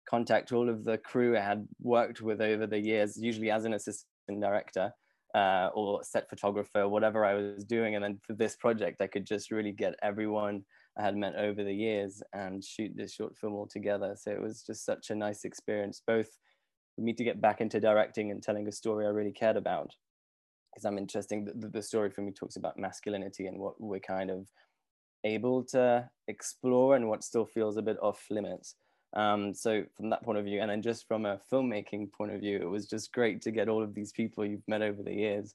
contact 0.09 0.53
all 0.53 0.69
of 0.69 0.85
the 0.85 0.97
crew 0.97 1.37
I 1.37 1.41
had 1.41 1.67
worked 1.81 2.21
with 2.21 2.41
over 2.41 2.67
the 2.67 2.79
years, 2.79 3.17
usually 3.17 3.51
as 3.51 3.65
an 3.65 3.73
assistant 3.73 4.39
director 4.39 4.93
uh, 5.33 5.69
or 5.73 6.03
set 6.03 6.29
photographer, 6.29 6.87
whatever 6.87 7.25
I 7.25 7.33
was 7.33 7.65
doing. 7.65 7.95
And 7.95 8.03
then 8.03 8.19
for 8.25 8.33
this 8.33 8.55
project, 8.55 9.01
I 9.01 9.07
could 9.07 9.25
just 9.25 9.51
really 9.51 9.73
get 9.73 9.95
everyone 10.01 10.63
I 10.97 11.03
had 11.03 11.15
met 11.15 11.35
over 11.35 11.63
the 11.63 11.73
years 11.73 12.23
and 12.33 12.63
shoot 12.63 12.91
this 12.95 13.13
short 13.13 13.37
film 13.37 13.53
all 13.53 13.67
together. 13.67 14.15
So 14.17 14.31
it 14.31 14.41
was 14.41 14.63
just 14.63 14.85
such 14.85 15.09
a 15.09 15.15
nice 15.15 15.43
experience, 15.43 16.01
both 16.05 16.29
for 16.95 17.01
me 17.01 17.13
to 17.13 17.23
get 17.23 17.41
back 17.41 17.59
into 17.61 17.79
directing 17.79 18.31
and 18.31 18.41
telling 18.41 18.67
a 18.67 18.71
story 18.71 19.05
I 19.05 19.09
really 19.09 19.31
cared 19.33 19.57
about. 19.57 19.91
Because 20.73 20.85
I'm 20.85 20.97
interesting, 20.97 21.45
the, 21.45 21.67
the 21.67 21.81
story 21.81 22.09
for 22.09 22.21
me 22.21 22.31
talks 22.31 22.55
about 22.55 22.77
masculinity 22.79 23.47
and 23.47 23.59
what 23.59 23.79
we're 23.79 23.99
kind 23.99 24.29
of 24.29 24.47
able 25.25 25.63
to 25.63 26.09
explore 26.27 26.95
and 26.95 27.09
what 27.09 27.23
still 27.23 27.45
feels 27.45 27.77
a 27.77 27.81
bit 27.81 27.97
off 28.01 28.25
limits. 28.29 28.75
Um, 29.15 29.53
so 29.53 29.83
from 29.95 30.09
that 30.09 30.23
point 30.23 30.37
of 30.37 30.45
view, 30.45 30.61
and 30.61 30.69
then 30.69 30.81
just 30.81 31.07
from 31.07 31.25
a 31.25 31.39
filmmaking 31.51 32.11
point 32.11 32.33
of 32.33 32.41
view, 32.41 32.57
it 32.61 32.69
was 32.69 32.87
just 32.87 33.13
great 33.13 33.41
to 33.41 33.51
get 33.51 33.69
all 33.69 33.81
of 33.81 33.93
these 33.93 34.11
people 34.11 34.45
you've 34.45 34.67
met 34.67 34.81
over 34.81 35.01
the 35.03 35.13
years 35.13 35.53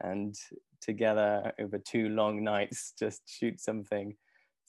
and 0.00 0.34
together 0.80 1.52
over 1.58 1.78
two 1.78 2.08
long 2.10 2.42
nights 2.44 2.92
just 2.98 3.22
shoot 3.26 3.60
something. 3.60 4.14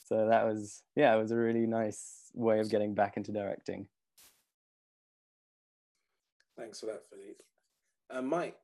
So 0.07 0.27
that 0.29 0.45
was, 0.45 0.83
yeah, 0.95 1.13
it 1.13 1.19
was 1.19 1.31
a 1.31 1.35
really 1.35 1.67
nice 1.67 2.31
way 2.33 2.61
of 2.61 2.69
getting 2.69 2.93
back 2.93 3.17
into 3.17 3.33
directing. 3.33 3.87
Thanks 6.57 6.79
for 6.79 6.85
that, 6.85 7.03
Philippe. 7.09 7.43
Uh, 8.09 8.21
Mike, 8.21 8.55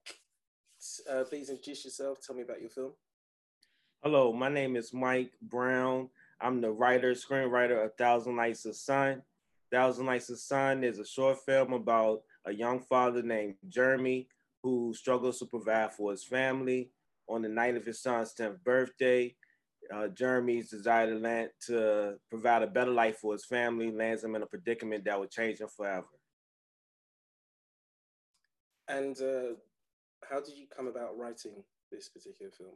uh, 1.12 1.26
please 1.26 1.50
introduce 1.50 1.84
yourself. 1.84 2.20
Tell 2.26 2.34
me 2.34 2.44
about 2.44 2.62
your 2.62 2.70
film. 2.70 2.94
Hello, 4.02 4.32
my 4.32 4.48
name 4.48 4.78
is 4.78 4.94
Mike 4.94 5.34
Brown. 5.42 6.10
I'm 6.40 6.62
the 6.62 6.72
writer, 6.72 7.12
screenwriter 7.12 7.84
of 7.84 7.94
Thousand 7.96 8.38
Nights 8.38 8.64
of 8.64 8.78
Sun. 8.78 9.22
Thousand 9.70 10.06
Nights 10.06 10.30
of 10.30 10.40
Sun 10.40 10.86
is 10.86 11.00
a 11.00 11.06
short 11.06 11.40
film 11.46 11.74
about 11.74 12.22
a 12.46 12.54
young 12.54 12.80
father 12.80 13.22
named 13.22 13.56
Jeremy 13.68 14.30
who 14.62 14.94
struggles 14.94 15.40
to 15.40 15.46
provide 15.46 15.92
for 15.92 16.12
his 16.12 16.24
family. 16.24 16.92
On 17.28 17.42
the 17.42 17.50
night 17.50 17.76
of 17.76 17.86
his 17.86 18.02
son's 18.02 18.34
10th 18.34 18.64
birthday, 18.64 19.36
uh, 19.94 20.08
Jeremy's 20.10 20.70
desire 20.70 21.08
to, 21.08 21.20
land, 21.20 21.50
to 21.68 22.16
provide 22.30 22.64
a 22.64 22.68
better 22.68 22.92
life 22.92 23.18
for 23.18 23.34
his 23.34 23.46
family 23.46 23.92
lands 23.92 24.24
him 24.24 24.36
in 24.36 24.44
a 24.44 24.48
predicament 24.48 25.06
that 25.06 25.20
would 25.20 25.32
change 25.32 25.60
him 25.60 25.68
forever. 25.76 26.08
And 28.88 29.20
uh, 29.22 29.56
how 30.30 30.42
did 30.42 30.58
you 30.58 30.68
come 30.76 30.88
about 30.88 31.18
writing 31.18 31.64
this 31.92 32.10
particular 32.10 32.52
film? 32.52 32.76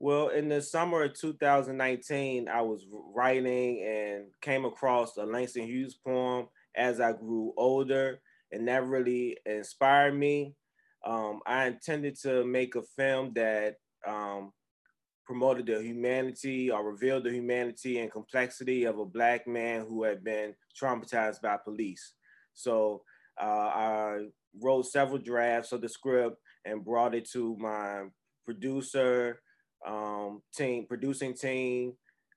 Well, 0.00 0.28
in 0.28 0.48
the 0.48 0.60
summer 0.60 1.04
of 1.04 1.14
2019, 1.14 2.48
I 2.48 2.60
was 2.62 2.84
writing 3.14 3.82
and 3.82 4.24
came 4.42 4.64
across 4.64 5.16
a 5.16 5.24
Langston 5.24 5.66
Hughes 5.66 5.94
poem 5.94 6.48
as 6.76 7.00
I 7.00 7.12
grew 7.12 7.54
older, 7.56 8.20
and 8.50 8.66
that 8.68 8.86
really 8.86 9.38
inspired 9.46 10.14
me. 10.14 10.54
Um, 11.06 11.40
I 11.46 11.66
intended 11.66 12.18
to 12.22 12.44
make 12.44 12.74
a 12.74 12.82
film 12.96 13.32
that 13.34 13.76
um, 14.06 14.52
promoted 15.26 15.66
the 15.66 15.82
humanity 15.82 16.70
or 16.70 16.84
revealed 16.84 17.24
the 17.24 17.30
humanity 17.30 17.98
and 17.98 18.12
complexity 18.12 18.84
of 18.84 18.98
a 18.98 19.04
Black 19.04 19.46
man 19.46 19.86
who 19.88 20.04
had 20.04 20.22
been 20.22 20.54
traumatized 20.80 21.40
by 21.42 21.56
police. 21.56 22.14
So 22.54 23.02
uh, 23.40 23.44
I 23.44 24.18
wrote 24.60 24.86
several 24.86 25.18
drafts 25.18 25.72
of 25.72 25.80
the 25.80 25.88
script 25.88 26.36
and 26.64 26.84
brought 26.84 27.14
it 27.14 27.28
to 27.32 27.56
my 27.58 28.04
producer 28.44 29.40
um, 29.86 30.42
team, 30.54 30.86
producing 30.88 31.34
team, 31.34 31.94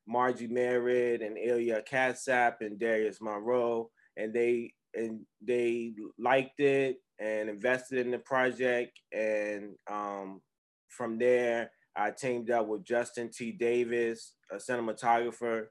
Margie 0.07 0.47
Merritt 0.47 1.21
and 1.21 1.37
Ilya 1.37 1.83
Katsap 1.89 2.55
and 2.61 2.79
Darius 2.79 3.19
Monroe, 3.21 3.89
and 4.15 4.33
they 4.33 4.73
and 4.93 5.19
they 5.41 5.93
liked 6.17 6.59
it 6.59 6.97
and 7.19 7.49
invested 7.49 8.05
in 8.05 8.11
the 8.11 8.19
project. 8.19 8.99
And 9.11 9.75
um, 9.89 10.41
from 10.89 11.17
there, 11.19 11.71
I 11.97 12.11
teamed 12.11 12.51
up 12.51 12.67
with 12.67 12.85
Justin 12.85 13.29
T. 13.29 13.51
Davis, 13.51 14.33
a 14.51 14.57
cinematographer, 14.57 15.67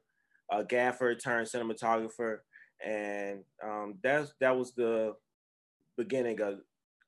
a 0.51 0.63
gaffer 0.63 1.15
turned 1.15 1.47
cinematographer, 1.47 2.39
and 2.85 3.43
um, 3.63 3.95
that's 4.03 4.33
that 4.41 4.55
was 4.55 4.73
the 4.73 5.15
beginning 5.97 6.41
of, 6.41 6.59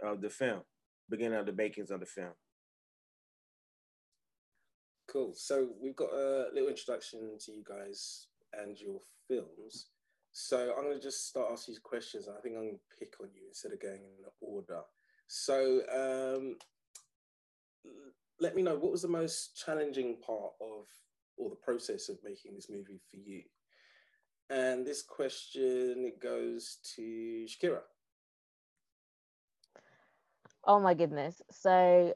of 0.01 0.21
the 0.21 0.29
film, 0.29 0.61
beginning 1.09 1.37
of 1.37 1.45
the 1.45 1.51
makings 1.53 1.91
of 1.91 1.99
the 1.99 2.05
film. 2.05 2.31
Cool. 5.11 5.33
So 5.35 5.69
we've 5.81 5.95
got 5.95 6.13
a 6.13 6.47
little 6.53 6.69
introduction 6.69 7.37
to 7.39 7.51
you 7.51 7.63
guys 7.67 8.27
and 8.53 8.79
your 8.79 8.99
films. 9.27 9.87
So 10.31 10.73
I'm 10.77 10.83
going 10.83 10.95
to 10.95 11.03
just 11.03 11.27
start 11.27 11.49
asking 11.51 11.75
you 11.75 11.81
questions. 11.83 12.27
I 12.27 12.39
think 12.41 12.55
I'm 12.55 12.63
going 12.63 12.75
to 12.75 12.97
pick 12.99 13.13
on 13.19 13.29
you 13.33 13.41
instead 13.47 13.73
of 13.73 13.81
going 13.81 13.95
in 13.95 14.25
order. 14.39 14.81
So 15.27 15.81
um, 15.91 16.55
let 18.39 18.55
me 18.55 18.61
know 18.61 18.75
what 18.75 18.91
was 18.91 19.01
the 19.01 19.07
most 19.07 19.61
challenging 19.63 20.17
part 20.25 20.53
of 20.61 20.85
or 21.37 21.49
the 21.49 21.55
process 21.55 22.09
of 22.09 22.17
making 22.23 22.53
this 22.55 22.69
movie 22.69 22.99
for 23.09 23.17
you. 23.17 23.43
And 24.49 24.85
this 24.85 25.01
question 25.01 26.05
it 26.05 26.21
goes 26.21 26.77
to 26.95 27.45
Shakira. 27.47 27.81
Oh 30.65 30.79
my 30.79 30.93
goodness. 30.93 31.41
So 31.51 32.13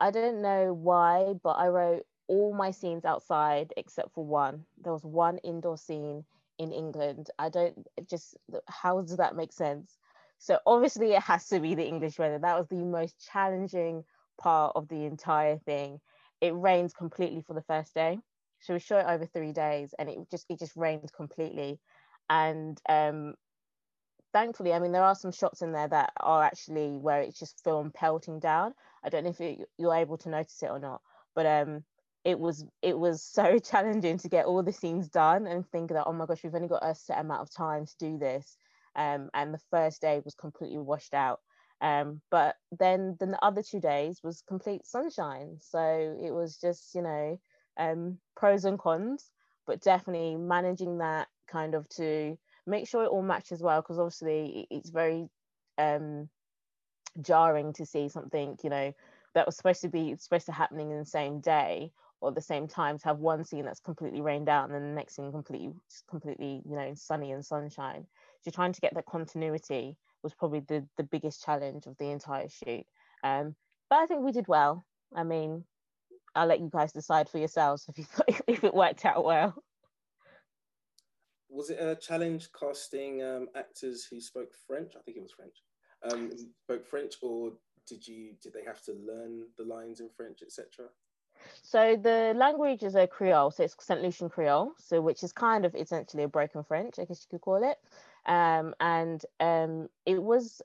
I 0.00 0.10
don't 0.10 0.42
know 0.42 0.72
why, 0.72 1.34
but 1.42 1.52
I 1.52 1.68
wrote 1.68 2.06
all 2.26 2.54
my 2.54 2.70
scenes 2.70 3.04
outside 3.04 3.72
except 3.76 4.14
for 4.14 4.24
one. 4.24 4.64
There 4.82 4.92
was 4.92 5.04
one 5.04 5.38
indoor 5.38 5.76
scene 5.76 6.24
in 6.58 6.72
England. 6.72 7.30
I 7.38 7.48
don't 7.48 7.86
just, 8.08 8.36
how 8.66 9.00
does 9.00 9.16
that 9.16 9.36
make 9.36 9.52
sense? 9.52 9.98
So 10.38 10.58
obviously 10.66 11.12
it 11.12 11.22
has 11.22 11.48
to 11.48 11.60
be 11.60 11.74
the 11.74 11.86
English 11.86 12.18
weather. 12.18 12.38
That 12.38 12.58
was 12.58 12.68
the 12.68 12.76
most 12.84 13.14
challenging 13.32 14.04
part 14.40 14.72
of 14.74 14.88
the 14.88 15.04
entire 15.04 15.58
thing. 15.58 16.00
It 16.40 16.54
rained 16.54 16.94
completely 16.94 17.42
for 17.42 17.54
the 17.54 17.62
first 17.62 17.94
day. 17.94 18.18
So 18.60 18.74
we 18.74 18.80
shot 18.80 19.00
it 19.00 19.10
over 19.10 19.26
three 19.26 19.52
days 19.52 19.94
and 19.98 20.08
it 20.08 20.18
just, 20.30 20.46
it 20.48 20.58
just 20.58 20.76
rained 20.76 21.12
completely. 21.14 21.78
And 22.28 22.80
um, 22.88 23.34
thankfully, 24.32 24.72
I 24.72 24.78
mean, 24.78 24.92
there 24.92 25.04
are 25.04 25.14
some 25.14 25.32
shots 25.32 25.62
in 25.62 25.72
there 25.72 25.88
that 25.88 26.12
are 26.18 26.42
actually 26.42 26.96
where 26.96 27.20
it's 27.20 27.38
just 27.38 27.62
film 27.64 27.90
pelting 27.92 28.40
down. 28.40 28.74
I 29.04 29.08
don't 29.08 29.24
know 29.24 29.30
if 29.30 29.40
you, 29.40 29.64
you're 29.78 29.94
able 29.94 30.18
to 30.18 30.28
notice 30.28 30.62
it 30.62 30.70
or 30.70 30.78
not, 30.78 31.00
but 31.34 31.46
um, 31.46 31.84
it 32.24 32.38
was 32.38 32.64
it 32.82 32.98
was 32.98 33.22
so 33.32 33.58
challenging 33.58 34.18
to 34.18 34.28
get 34.28 34.46
all 34.46 34.62
the 34.62 34.72
scenes 34.72 35.08
done 35.08 35.46
and 35.46 35.68
think 35.70 35.90
that 35.90 36.04
oh 36.06 36.12
my 36.12 36.26
gosh 36.26 36.42
we've 36.42 36.54
only 36.54 36.68
got 36.68 36.84
a 36.84 36.94
set 36.94 37.18
amount 37.18 37.42
of 37.42 37.50
time 37.54 37.86
to 37.86 37.94
do 37.98 38.18
this 38.18 38.56
um, 38.96 39.30
and 39.34 39.54
the 39.54 39.60
first 39.70 40.00
day 40.00 40.20
was 40.24 40.34
completely 40.34 40.78
washed 40.78 41.14
out 41.14 41.40
um, 41.80 42.20
but 42.30 42.56
then 42.78 43.16
the 43.18 43.38
other 43.42 43.62
two 43.62 43.80
days 43.80 44.20
was 44.22 44.42
complete 44.46 44.86
sunshine. 44.86 45.56
So 45.60 46.16
it 46.22 46.32
was 46.32 46.56
just 46.56 46.94
you 46.94 47.02
know 47.02 47.40
um, 47.78 48.18
pros 48.36 48.64
and 48.64 48.78
cons 48.78 49.30
but 49.66 49.80
definitely 49.80 50.36
managing 50.36 50.98
that 50.98 51.28
kind 51.46 51.76
of 51.76 51.88
to 51.88 52.36
make 52.66 52.88
sure 52.88 53.04
it 53.04 53.08
all 53.08 53.22
matches 53.22 53.62
well 53.62 53.80
because 53.80 53.98
obviously 53.98 54.66
it's 54.70 54.90
very 54.90 55.28
um, 55.78 56.28
jarring 57.20 57.72
to 57.72 57.86
see 57.86 58.08
something 58.08 58.58
you 58.62 58.70
know 58.70 58.92
that 59.34 59.46
was 59.46 59.56
supposed 59.56 59.80
to 59.80 59.88
be 59.88 60.16
supposed 60.18 60.46
to 60.46 60.52
happening 60.52 60.90
in 60.90 60.98
the 60.98 61.04
same 61.04 61.40
day 61.40 61.92
or 62.20 62.32
the 62.32 62.40
same 62.40 62.66
time 62.66 62.98
to 62.98 63.04
have 63.04 63.18
one 63.18 63.44
scene 63.44 63.64
that's 63.64 63.80
completely 63.80 64.20
rained 64.20 64.48
out 64.48 64.64
and 64.64 64.74
then 64.74 64.82
the 64.82 64.94
next 64.94 65.14
scene 65.14 65.30
completely 65.30 65.70
completely 66.08 66.62
you 66.68 66.76
know 66.76 66.92
sunny 66.94 67.32
and 67.32 67.44
sunshine. 67.44 68.02
So 68.40 68.42
you're 68.46 68.52
trying 68.52 68.72
to 68.72 68.80
get 68.80 68.94
that 68.94 69.06
continuity 69.06 69.96
was 70.22 70.34
probably 70.34 70.60
the 70.60 70.86
the 70.96 71.04
biggest 71.04 71.44
challenge 71.44 71.86
of 71.86 71.96
the 71.98 72.10
entire 72.10 72.48
shoot. 72.48 72.84
Um 73.22 73.54
but 73.88 73.96
i 73.96 74.06
think 74.06 74.22
we 74.22 74.32
did 74.32 74.48
well. 74.48 74.84
I 75.14 75.24
mean 75.24 75.64
i'll 76.34 76.46
let 76.46 76.60
you 76.60 76.70
guys 76.72 76.92
decide 76.92 77.28
for 77.28 77.38
yourselves 77.38 77.86
if 77.88 77.98
you 77.98 78.06
if 78.46 78.64
it 78.64 78.74
worked 78.74 79.04
out 79.04 79.24
well. 79.24 79.54
Was 81.48 81.70
it 81.70 81.80
a 81.80 81.96
challenge 81.96 82.48
casting 82.58 83.24
um, 83.24 83.48
actors 83.56 84.06
who 84.08 84.20
spoke 84.20 84.52
french? 84.68 84.92
I 84.96 85.00
think 85.00 85.16
it 85.16 85.22
was 85.22 85.32
french. 85.32 85.56
Um, 86.08 86.30
spoke 86.64 86.86
french 86.86 87.16
or 87.22 87.52
did 87.86 88.06
you 88.06 88.34
did 88.42 88.52
they 88.52 88.64
have 88.64 88.82
to 88.84 88.92
learn 88.92 89.42
the 89.58 89.64
lines 89.64 90.00
in 90.00 90.08
french 90.16 90.42
etc 90.42 90.86
so 91.62 91.96
the 91.96 92.32
language 92.36 92.82
is 92.82 92.94
a 92.94 93.06
Creole, 93.06 93.50
so 93.50 93.64
it's 93.64 93.76
St. 93.78 94.02
Lucian 94.02 94.28
Creole, 94.28 94.72
so 94.78 95.00
which 95.00 95.22
is 95.22 95.32
kind 95.32 95.64
of 95.64 95.74
essentially 95.74 96.24
a 96.24 96.28
broken 96.28 96.62
French, 96.64 96.98
I 96.98 97.04
guess 97.04 97.24
you 97.24 97.38
could 97.38 97.42
call 97.42 97.62
it. 97.68 97.78
Um, 98.26 98.74
and 98.80 99.24
um, 99.40 99.88
it 100.06 100.22
was 100.22 100.62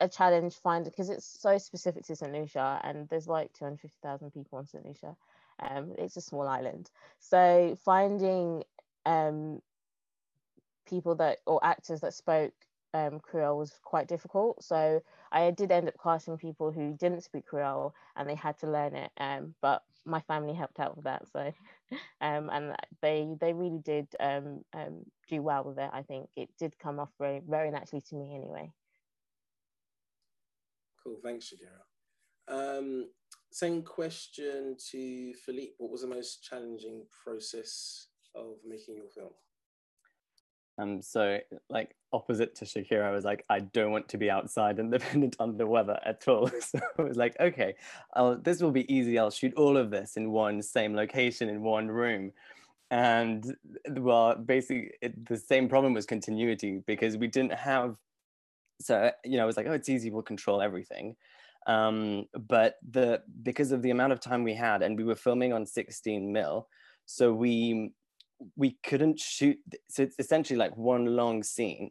a 0.00 0.08
challenge 0.08 0.54
finding 0.56 0.90
because 0.90 1.10
it's 1.10 1.24
so 1.24 1.58
specific 1.58 2.04
to 2.04 2.16
St. 2.16 2.32
Lucia, 2.32 2.80
and 2.84 3.08
there's 3.08 3.28
like 3.28 3.52
250,000 3.54 4.30
people 4.30 4.58
on 4.58 4.66
St. 4.66 4.84
Lucia. 4.84 5.16
Um, 5.58 5.94
it's 5.96 6.16
a 6.16 6.20
small 6.20 6.46
island, 6.46 6.90
so 7.18 7.76
finding 7.82 8.62
um, 9.06 9.62
people 10.86 11.14
that 11.16 11.38
or 11.46 11.64
actors 11.64 12.00
that 12.00 12.12
spoke 12.12 12.52
um, 12.94 13.20
Creole 13.20 13.58
was 13.58 13.78
quite 13.82 14.08
difficult. 14.08 14.62
So 14.62 15.02
I 15.30 15.50
did 15.50 15.70
end 15.70 15.88
up 15.88 15.94
casting 16.02 16.38
people 16.38 16.72
who 16.72 16.94
didn't 16.94 17.22
speak 17.22 17.46
Creole 17.46 17.94
and 18.16 18.28
they 18.28 18.34
had 18.34 18.58
to 18.60 18.70
learn 18.70 18.94
it. 18.94 19.10
Um, 19.18 19.54
but 19.60 19.82
my 20.06 20.20
family 20.20 20.54
helped 20.54 20.80
out 20.80 20.96
with 20.96 21.04
that. 21.04 21.24
So, 21.32 21.52
um, 22.20 22.48
and 22.50 22.74
they 23.02 23.28
they 23.40 23.52
really 23.52 23.80
did 23.84 24.08
um, 24.20 24.64
um, 24.72 25.04
do 25.28 25.42
well 25.42 25.64
with 25.64 25.78
it. 25.78 25.90
I 25.92 26.02
think 26.02 26.28
it 26.36 26.48
did 26.58 26.78
come 26.78 26.98
off 26.98 27.10
very 27.18 27.42
very 27.46 27.70
naturally 27.70 28.02
to 28.08 28.16
me 28.16 28.34
anyway. 28.34 28.72
Cool, 31.02 31.18
thanks, 31.22 31.52
Shakira. 31.52 31.82
Um, 32.48 33.08
same 33.52 33.82
question 33.82 34.76
to 34.90 35.32
Philippe. 35.44 35.74
What 35.78 35.90
was 35.90 36.02
the 36.02 36.08
most 36.08 36.42
challenging 36.42 37.06
process 37.24 38.08
of 38.34 38.56
making 38.66 38.96
your 38.96 39.08
film? 39.08 39.32
Um, 40.78 41.00
so 41.00 41.38
like 41.70 41.96
opposite 42.12 42.54
to 42.56 42.64
Shakira, 42.64 43.04
I 43.04 43.10
was 43.10 43.24
like, 43.24 43.44
I 43.48 43.60
don't 43.60 43.90
want 43.90 44.08
to 44.10 44.18
be 44.18 44.30
outside 44.30 44.78
independent 44.78 45.36
under 45.40 45.66
weather 45.66 45.98
at 46.04 46.26
all. 46.28 46.50
So 46.60 46.78
I 46.98 47.02
was 47.02 47.16
like, 47.16 47.36
okay, 47.40 47.74
I'll, 48.14 48.36
this 48.36 48.60
will 48.60 48.72
be 48.72 48.92
easy. 48.92 49.18
I'll 49.18 49.30
shoot 49.30 49.54
all 49.54 49.76
of 49.76 49.90
this 49.90 50.16
in 50.16 50.30
one 50.30 50.62
same 50.62 50.94
location 50.94 51.48
in 51.48 51.62
one 51.62 51.88
room. 51.88 52.32
And 52.90 53.56
well, 53.90 54.36
basically 54.36 54.92
it, 55.00 55.26
the 55.26 55.36
same 55.36 55.68
problem 55.68 55.92
was 55.94 56.06
continuity 56.06 56.82
because 56.86 57.16
we 57.16 57.26
didn't 57.26 57.54
have, 57.54 57.96
so, 58.80 59.10
you 59.24 59.38
know, 59.38 59.42
I 59.42 59.46
was 59.46 59.56
like, 59.56 59.66
oh, 59.66 59.72
it's 59.72 59.88
easy. 59.88 60.10
We'll 60.10 60.22
control 60.22 60.60
everything. 60.60 61.16
Um, 61.66 62.26
but 62.48 62.76
the, 62.88 63.22
because 63.42 63.72
of 63.72 63.82
the 63.82 63.90
amount 63.90 64.12
of 64.12 64.20
time 64.20 64.44
we 64.44 64.54
had 64.54 64.82
and 64.82 64.96
we 64.96 65.04
were 65.04 65.16
filming 65.16 65.52
on 65.52 65.66
16 65.66 66.32
mil, 66.32 66.68
so 67.06 67.32
we 67.32 67.92
we 68.56 68.76
couldn't 68.82 69.18
shoot 69.18 69.58
so 69.88 70.02
it's 70.02 70.16
essentially 70.18 70.58
like 70.58 70.76
one 70.76 71.16
long 71.16 71.42
scene 71.42 71.90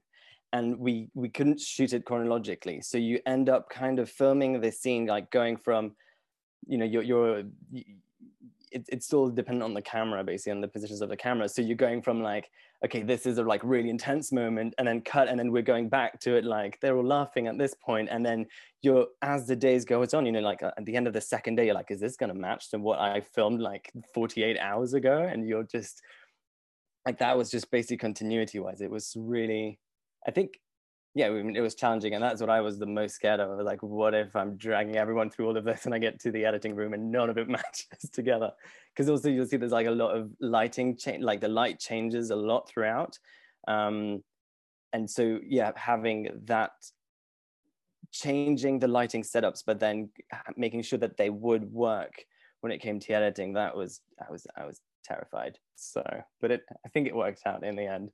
and 0.53 0.79
we 0.79 1.09
we 1.13 1.27
couldn't 1.27 1.59
shoot 1.59 1.91
it 1.91 2.05
chronologically. 2.05 2.81
So 2.81 2.97
you 2.97 3.19
end 3.25 3.49
up 3.49 3.69
kind 3.69 3.99
of 3.99 4.09
filming 4.09 4.61
the 4.61 4.71
scene 4.71 5.05
like 5.05 5.29
going 5.29 5.57
from 5.57 5.95
you 6.65 6.77
know 6.77 6.85
you're, 6.85 7.03
you're 7.03 7.43
it, 8.71 8.85
it's 8.89 9.05
still 9.05 9.29
dependent 9.29 9.63
on 9.63 9.73
the 9.73 9.81
camera 9.81 10.23
basically 10.23 10.53
on 10.53 10.61
the 10.61 10.67
positions 10.67 11.01
of 11.01 11.09
the 11.09 11.17
camera. 11.17 11.49
So 11.49 11.61
you're 11.61 11.75
going 11.75 12.01
from 12.01 12.21
like 12.21 12.49
okay 12.85 13.01
this 13.01 13.25
is 13.25 13.37
a 13.37 13.43
like 13.43 13.61
really 13.63 13.89
intense 13.89 14.31
moment 14.31 14.75
and 14.77 14.87
then 14.87 15.01
cut 15.01 15.27
and 15.27 15.39
then 15.39 15.51
we're 15.51 15.61
going 15.73 15.89
back 15.89 16.19
to 16.21 16.35
it 16.35 16.45
like 16.45 16.79
they're 16.79 16.95
all 16.95 17.05
laughing 17.05 17.47
at 17.47 17.57
this 17.57 17.73
point 17.73 18.07
and 18.11 18.25
then 18.25 18.45
you're 18.81 19.07
as 19.21 19.47
the 19.47 19.55
days 19.55 19.85
goes 19.85 20.13
on 20.13 20.25
you 20.25 20.31
know 20.31 20.41
like 20.41 20.61
uh, 20.61 20.71
at 20.77 20.85
the 20.85 20.95
end 20.95 21.07
of 21.07 21.13
the 21.13 21.21
second 21.21 21.55
day 21.55 21.65
you're 21.65 21.73
like 21.73 21.89
is 21.89 22.01
this 22.01 22.17
going 22.17 22.31
to 22.31 22.37
match 22.37 22.69
to 22.69 22.77
what 22.77 22.99
i 22.99 23.21
filmed 23.21 23.61
like 23.61 23.91
48 24.13 24.59
hours 24.59 24.93
ago? 24.93 25.27
And 25.31 25.47
you're 25.47 25.63
just 25.63 26.01
like 27.05 27.19
that 27.19 27.37
was 27.37 27.51
just 27.51 27.69
basically 27.69 27.97
continuity 27.97 28.59
wise. 28.59 28.81
It 28.81 28.89
was 28.89 29.13
really 29.17 29.79
i 30.27 30.31
think 30.31 30.59
yeah 31.13 31.27
it 31.27 31.61
was 31.61 31.75
challenging 31.75 32.13
and 32.13 32.23
that's 32.23 32.41
what 32.41 32.49
i 32.49 32.59
was 32.59 32.77
the 32.77 32.85
most 32.85 33.15
scared 33.15 33.39
of 33.39 33.59
like 33.61 33.81
what 33.81 34.13
if 34.13 34.35
i'm 34.35 34.57
dragging 34.57 34.97
everyone 34.97 35.29
through 35.29 35.47
all 35.47 35.57
of 35.57 35.63
this 35.63 35.85
and 35.85 35.93
i 35.93 35.97
get 35.97 36.19
to 36.19 36.31
the 36.31 36.43
editing 36.43 36.75
room 36.75 36.93
and 36.93 37.11
none 37.11 37.29
of 37.29 37.37
it 37.37 37.47
matches 37.57 38.09
together? 38.13 38.51
Because 38.93 39.09
also 39.09 39.29
you'll 39.29 39.45
see 39.45 39.57
there's 39.57 39.71
like 39.71 39.87
a 39.87 39.91
lot 39.91 40.15
of 40.15 40.31
lighting 40.39 40.97
change 40.97 41.23
like 41.23 41.41
the 41.41 41.47
light 41.47 41.79
changes 41.79 42.31
a 42.31 42.35
lot 42.35 42.67
throughout 42.67 43.17
um 43.67 44.23
and 44.93 45.09
so 45.09 45.39
yeah 45.45 45.71
having 45.75 46.29
that 46.45 46.71
changing 48.11 48.79
the 48.79 48.87
lighting 48.87 49.23
setups 49.23 49.63
but 49.65 49.79
then 49.79 50.09
making 50.55 50.81
sure 50.81 50.99
that 50.99 51.17
they 51.17 51.29
would 51.29 51.71
work 51.71 52.25
when 52.61 52.71
it 52.71 52.81
came 52.81 52.99
to 52.99 53.13
editing 53.13 53.53
that 53.53 53.75
was 53.75 54.01
i 54.25 54.31
was 54.31 54.47
i 54.55 54.65
was 54.65 54.79
terrified. 55.05 55.57
So, 55.75 56.03
but 56.41 56.51
it, 56.51 56.61
I 56.85 56.89
think 56.89 57.07
it 57.07 57.15
worked 57.15 57.45
out 57.45 57.63
in 57.63 57.75
the 57.75 57.85
end. 57.85 58.11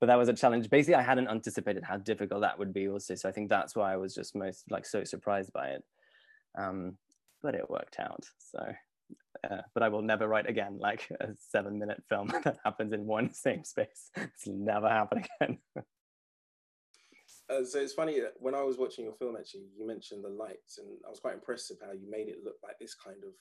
But 0.00 0.08
that 0.08 0.18
was 0.18 0.28
a 0.28 0.34
challenge. 0.34 0.68
Basically, 0.68 0.94
I 0.94 1.02
hadn't 1.02 1.28
anticipated 1.28 1.82
how 1.82 1.96
difficult 1.96 2.42
that 2.42 2.58
would 2.58 2.74
be 2.74 2.88
also. 2.88 3.14
So 3.14 3.28
I 3.28 3.32
think 3.32 3.48
that's 3.48 3.74
why 3.74 3.92
I 3.92 3.96
was 3.96 4.14
just 4.14 4.36
most 4.36 4.70
like 4.70 4.84
so 4.84 5.04
surprised 5.04 5.52
by 5.52 5.68
it. 5.68 5.84
Um, 6.58 6.98
but 7.42 7.54
it 7.54 7.70
worked 7.70 7.98
out. 7.98 8.24
So, 8.38 8.58
uh, 9.48 9.62
but 9.72 9.82
I 9.82 9.88
will 9.88 10.02
never 10.02 10.28
write 10.28 10.48
again 10.48 10.78
like 10.78 11.08
a 11.20 11.28
seven 11.48 11.78
minute 11.78 12.02
film 12.08 12.28
that 12.44 12.58
happens 12.64 12.92
in 12.92 13.06
one 13.06 13.32
same 13.32 13.64
space. 13.64 14.10
It's 14.16 14.46
never 14.46 14.88
happening 14.88 15.26
again. 15.40 15.58
Uh, 17.48 17.64
so 17.64 17.78
it's 17.78 17.92
funny 17.92 18.18
that 18.18 18.32
when 18.40 18.56
I 18.56 18.62
was 18.62 18.76
watching 18.76 19.04
your 19.04 19.14
film, 19.14 19.36
actually, 19.38 19.66
you 19.76 19.86
mentioned 19.86 20.24
the 20.24 20.28
lights, 20.28 20.78
and 20.78 20.88
I 21.06 21.10
was 21.10 21.20
quite 21.20 21.34
impressed 21.34 21.70
with 21.70 21.80
how 21.80 21.92
you 21.92 22.10
made 22.10 22.28
it 22.28 22.38
look 22.44 22.56
like 22.62 22.76
this 22.80 22.94
kind 22.94 23.22
of 23.22 23.34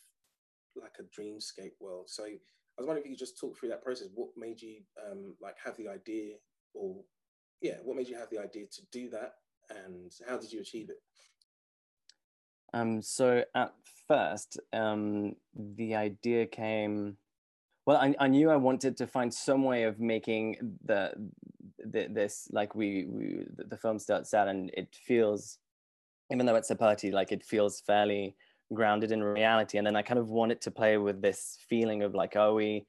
like 0.79 0.93
a 0.99 1.19
dreamscape 1.19 1.73
world. 1.79 2.07
So 2.07 2.25
was 2.81 2.87
wondering 2.87 3.05
if 3.05 3.09
you 3.09 3.15
could 3.15 3.25
just 3.25 3.39
talk 3.39 3.57
through 3.57 3.69
that 3.69 3.83
process. 3.83 4.09
What 4.13 4.29
made 4.37 4.61
you 4.61 4.81
um, 5.09 5.35
like 5.41 5.55
have 5.63 5.77
the 5.77 5.87
idea, 5.87 6.35
or 6.73 7.03
yeah, 7.61 7.75
what 7.83 7.95
made 7.95 8.07
you 8.07 8.17
have 8.17 8.29
the 8.29 8.39
idea 8.39 8.65
to 8.65 8.81
do 8.91 9.09
that, 9.09 9.35
and 9.69 10.11
how 10.27 10.37
did 10.37 10.51
you 10.51 10.61
achieve 10.61 10.89
it? 10.89 10.97
Um, 12.73 13.01
so 13.01 13.43
at 13.55 13.73
first, 14.07 14.59
um, 14.73 15.35
the 15.55 15.95
idea 15.95 16.45
came. 16.45 17.17
Well, 17.85 17.97
I, 17.97 18.15
I 18.19 18.27
knew 18.27 18.49
I 18.49 18.55
wanted 18.55 18.97
to 18.97 19.07
find 19.07 19.33
some 19.33 19.63
way 19.63 19.83
of 19.83 19.99
making 19.99 20.57
the, 20.83 21.13
the 21.77 22.07
this 22.09 22.49
like 22.51 22.73
we, 22.73 23.05
we 23.07 23.45
the 23.57 23.77
film 23.77 23.99
starts 23.99 24.33
out 24.33 24.47
and 24.47 24.71
it 24.73 24.95
feels, 25.05 25.59
even 26.31 26.45
though 26.45 26.55
it's 26.55 26.71
a 26.71 26.75
party, 26.75 27.11
like 27.11 27.31
it 27.31 27.43
feels 27.43 27.81
fairly 27.81 28.35
grounded 28.73 29.11
in 29.11 29.23
reality. 29.23 29.77
And 29.77 29.85
then 29.85 29.95
I 29.95 30.01
kind 30.01 30.19
of 30.19 30.29
wanted 30.29 30.61
to 30.61 30.71
play 30.71 30.97
with 30.97 31.21
this 31.21 31.57
feeling 31.69 32.03
of 32.03 32.13
like, 32.13 32.35
are 32.35 32.53
we 32.53 32.85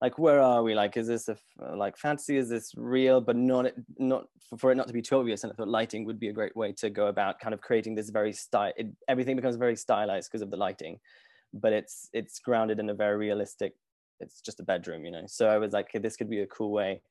like 0.00 0.18
where 0.18 0.40
are 0.40 0.62
we? 0.62 0.74
Like 0.74 0.96
is 0.96 1.08
this 1.08 1.28
a 1.28 1.36
like 1.76 1.96
fantasy? 1.96 2.36
Is 2.36 2.48
this 2.48 2.72
real? 2.76 3.20
But 3.20 3.36
not 3.36 3.72
not 3.98 4.26
for 4.58 4.70
it 4.70 4.76
not 4.76 4.86
to 4.86 4.92
be 4.92 5.02
too 5.02 5.18
obvious 5.18 5.44
and 5.44 5.52
i 5.52 5.54
thought 5.54 5.68
lighting 5.68 6.06
would 6.06 6.18
be 6.18 6.28
a 6.28 6.32
great 6.32 6.56
way 6.56 6.72
to 6.72 6.88
go 6.88 7.08
about 7.08 7.38
kind 7.38 7.52
of 7.52 7.60
creating 7.60 7.94
this 7.94 8.08
very 8.08 8.32
style 8.32 8.72
it, 8.78 8.86
everything 9.06 9.36
becomes 9.36 9.56
very 9.56 9.76
stylized 9.76 10.30
because 10.30 10.42
of 10.42 10.50
the 10.50 10.56
lighting. 10.56 10.98
But 11.52 11.72
it's 11.72 12.08
it's 12.12 12.38
grounded 12.38 12.78
in 12.78 12.90
a 12.90 12.94
very 12.94 13.16
realistic 13.16 13.74
it's 14.20 14.40
just 14.40 14.60
a 14.60 14.64
bedroom 14.64 15.04
you 15.04 15.10
know? 15.10 15.24
So 15.26 15.48
i 15.48 15.58
was 15.58 15.72
like 15.72 15.86
okay, 15.86 15.98
this 15.98 16.16
could 16.16 16.30
be 16.30 16.40
a 16.40 16.46
cool 16.46 16.70
way 16.70 17.02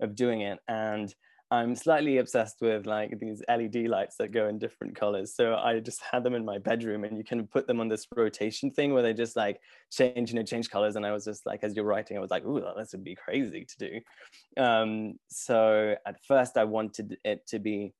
of 0.00 0.14
doing 0.14 0.42
it. 0.42 0.58
And 0.68 1.14
I'm 1.50 1.76
slightly 1.76 2.18
obsessed 2.18 2.56
with 2.60 2.86
like 2.86 3.20
these 3.20 3.40
LED 3.48 3.86
lights 3.86 4.16
that 4.18 4.32
go 4.32 4.48
in 4.48 4.58
different 4.58 4.96
colors. 4.96 5.34
So 5.36 5.54
I 5.54 5.78
just 5.78 6.02
had 6.02 6.24
them 6.24 6.34
in 6.34 6.44
my 6.44 6.58
bedroom 6.58 7.04
and 7.04 7.16
you 7.16 7.22
can 7.22 7.46
put 7.46 7.68
them 7.68 7.80
on 7.80 7.88
this 7.88 8.04
rotation 8.16 8.72
thing 8.72 8.92
where 8.92 9.02
they 9.02 9.14
just 9.14 9.36
like 9.36 9.60
change, 9.92 10.30
you 10.30 10.36
know, 10.36 10.42
change 10.42 10.68
colors. 10.70 10.96
And 10.96 11.06
I 11.06 11.12
was 11.12 11.24
just 11.24 11.46
like, 11.46 11.62
as 11.62 11.76
you're 11.76 11.84
writing, 11.84 12.16
I 12.16 12.20
was 12.20 12.32
like, 12.32 12.44
ooh, 12.44 12.60
this 12.76 12.90
would 12.92 13.04
be 13.04 13.14
crazy 13.14 13.64
to 13.64 13.88
do. 13.88 14.62
Um, 14.62 15.14
so 15.28 15.94
at 16.04 16.16
first 16.26 16.56
I 16.56 16.64
wanted 16.64 17.16
it 17.24 17.46
to 17.48 17.60
be 17.60 17.94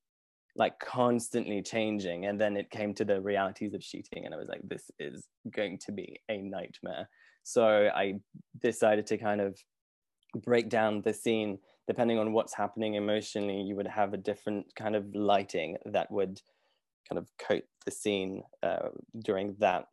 like 0.57 0.77
constantly 0.79 1.61
changing. 1.61 2.25
And 2.25 2.41
then 2.41 2.57
it 2.57 2.69
came 2.69 2.93
to 2.95 3.05
the 3.05 3.21
realities 3.21 3.73
of 3.73 3.81
shooting 3.81 4.25
and 4.25 4.33
I 4.33 4.37
was 4.37 4.49
like, 4.49 4.61
this 4.63 4.91
is 4.99 5.25
going 5.55 5.79
to 5.85 5.93
be 5.93 6.19
a 6.29 6.41
nightmare. 6.41 7.07
So 7.43 7.89
I 7.95 8.15
decided 8.61 9.07
to 9.07 9.17
kind 9.17 9.39
of 9.39 9.57
break 10.35 10.67
down 10.67 11.01
the 11.01 11.13
scene 11.13 11.59
depending 11.87 12.19
on 12.19 12.33
what's 12.33 12.53
happening 12.53 12.95
emotionally, 12.95 13.61
you 13.61 13.75
would 13.75 13.87
have 13.87 14.13
a 14.13 14.17
different 14.17 14.65
kind 14.75 14.95
of 14.95 15.05
lighting 15.15 15.77
that 15.85 16.11
would 16.11 16.41
kind 17.07 17.17
of 17.17 17.27
coat 17.37 17.63
the 17.85 17.91
scene 17.91 18.43
uh, 18.63 18.89
during 19.23 19.55
that 19.59 19.85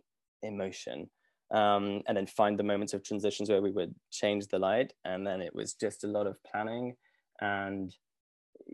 emotion. 0.43 1.09
Um, 1.53 2.03
and 2.09 2.17
then 2.17 2.27
find 2.27 2.59
the 2.59 2.65
moments 2.65 2.95
of 2.95 3.05
transitions 3.05 3.49
where 3.49 3.63
we 3.63 3.71
would 3.71 3.95
change 4.11 4.49
the 4.49 4.59
light. 4.59 4.93
And 5.05 5.25
then 5.25 5.41
it 5.41 5.55
was 5.55 5.75
just 5.75 6.03
a 6.03 6.09
lot 6.09 6.27
of 6.27 6.43
planning. 6.43 6.97
And 7.41 7.95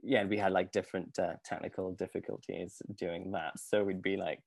yeah, 0.03 0.25
we 0.25 0.39
had 0.39 0.53
like 0.53 0.73
different 0.73 1.19
uh, 1.19 1.35
technical 1.45 1.93
difficulties 1.93 2.81
doing 2.95 3.33
that. 3.33 3.59
So 3.59 3.85
we'd 3.85 4.01
be 4.01 4.17
like, 4.17 4.41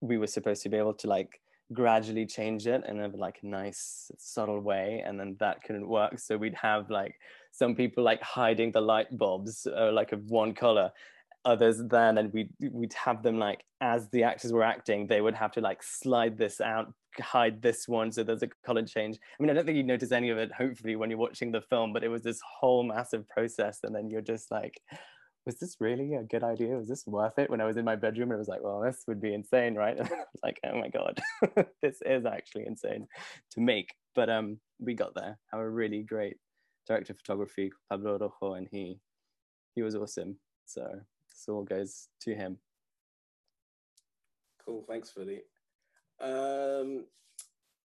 we 0.00 0.18
were 0.18 0.26
supposed 0.26 0.62
to 0.64 0.68
be 0.68 0.76
able 0.76 0.94
to 0.94 1.06
like 1.06 1.40
gradually 1.72 2.26
change 2.26 2.66
it 2.66 2.82
in 2.86 3.00
a 3.00 3.08
like 3.08 3.38
nice 3.42 4.10
subtle 4.18 4.60
way 4.60 5.02
and 5.06 5.18
then 5.18 5.36
that 5.40 5.62
couldn't 5.62 5.88
work. 5.88 6.18
So 6.18 6.36
we'd 6.36 6.54
have 6.54 6.90
like 6.90 7.14
some 7.52 7.74
people 7.74 8.04
like 8.04 8.22
hiding 8.22 8.72
the 8.72 8.80
light 8.80 9.16
bulbs 9.16 9.66
uh, 9.66 9.92
like 9.92 10.12
of 10.12 10.24
one 10.30 10.54
color 10.54 10.90
others 11.44 11.80
then 11.88 12.18
and 12.18 12.32
we'd 12.32 12.50
we'd 12.72 12.92
have 12.92 13.22
them 13.22 13.38
like 13.38 13.64
as 13.80 14.08
the 14.10 14.22
actors 14.24 14.52
were 14.52 14.64
acting 14.64 15.06
they 15.06 15.20
would 15.20 15.34
have 15.34 15.52
to 15.52 15.60
like 15.60 15.82
slide 15.82 16.36
this 16.36 16.60
out 16.60 16.92
hide 17.20 17.62
this 17.62 17.88
one 17.88 18.10
so 18.12 18.22
there's 18.22 18.42
a 18.42 18.48
color 18.66 18.82
change. 18.82 19.16
I 19.16 19.42
mean 19.42 19.50
i 19.50 19.54
don't 19.54 19.64
think 19.64 19.76
you'd 19.76 19.86
notice 19.86 20.12
any 20.12 20.30
of 20.30 20.38
it 20.38 20.52
hopefully 20.52 20.96
when 20.96 21.10
you're 21.10 21.18
watching 21.18 21.52
the 21.52 21.60
film 21.60 21.92
but 21.92 22.04
it 22.04 22.08
was 22.08 22.22
this 22.22 22.40
whole 22.60 22.82
massive 22.82 23.26
process 23.28 23.80
and 23.84 23.94
then 23.94 24.10
you're 24.10 24.20
just 24.20 24.50
like 24.50 24.80
was 25.48 25.56
this 25.56 25.76
really 25.80 26.12
a 26.12 26.22
good 26.22 26.44
idea? 26.44 26.76
Was 26.76 26.90
this 26.90 27.06
worth 27.06 27.38
it? 27.38 27.48
When 27.48 27.62
I 27.62 27.64
was 27.64 27.78
in 27.78 27.84
my 27.86 27.96
bedroom, 27.96 28.32
I 28.32 28.36
was 28.36 28.48
like, 28.48 28.62
well, 28.62 28.82
this 28.82 29.04
would 29.06 29.18
be 29.18 29.32
insane, 29.32 29.74
right? 29.74 29.96
like, 30.42 30.60
oh 30.62 30.78
my 30.78 30.88
God, 30.90 31.18
this 31.82 32.02
is 32.04 32.26
actually 32.26 32.66
insane 32.66 33.06
to 33.52 33.60
make. 33.62 33.94
But 34.14 34.28
um, 34.28 34.60
we 34.78 34.92
got 34.92 35.14
there. 35.14 35.38
A 35.54 35.66
really 35.66 36.02
great 36.02 36.36
director 36.86 37.14
of 37.14 37.16
photography, 37.16 37.72
Pablo 37.88 38.18
Rojo, 38.18 38.54
and 38.56 38.68
he 38.70 38.98
he 39.74 39.80
was 39.80 39.96
awesome. 39.96 40.36
So 40.66 40.82
this 41.30 41.46
all 41.48 41.62
goes 41.62 42.08
to 42.22 42.34
him. 42.34 42.58
Cool, 44.62 44.84
thanks, 44.86 45.08
Philly. 45.08 45.40
Um, 46.20 47.06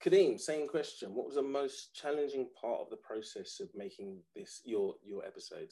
Kadeem, 0.03 0.39
same 0.39 0.67
question. 0.67 1.13
What 1.13 1.27
was 1.27 1.35
the 1.35 1.43
most 1.43 1.93
challenging 1.93 2.47
part 2.59 2.79
of 2.81 2.89
the 2.89 2.97
process 2.97 3.59
of 3.59 3.69
making 3.75 4.17
this 4.35 4.61
your 4.65 4.95
your 5.03 5.23
episode? 5.23 5.69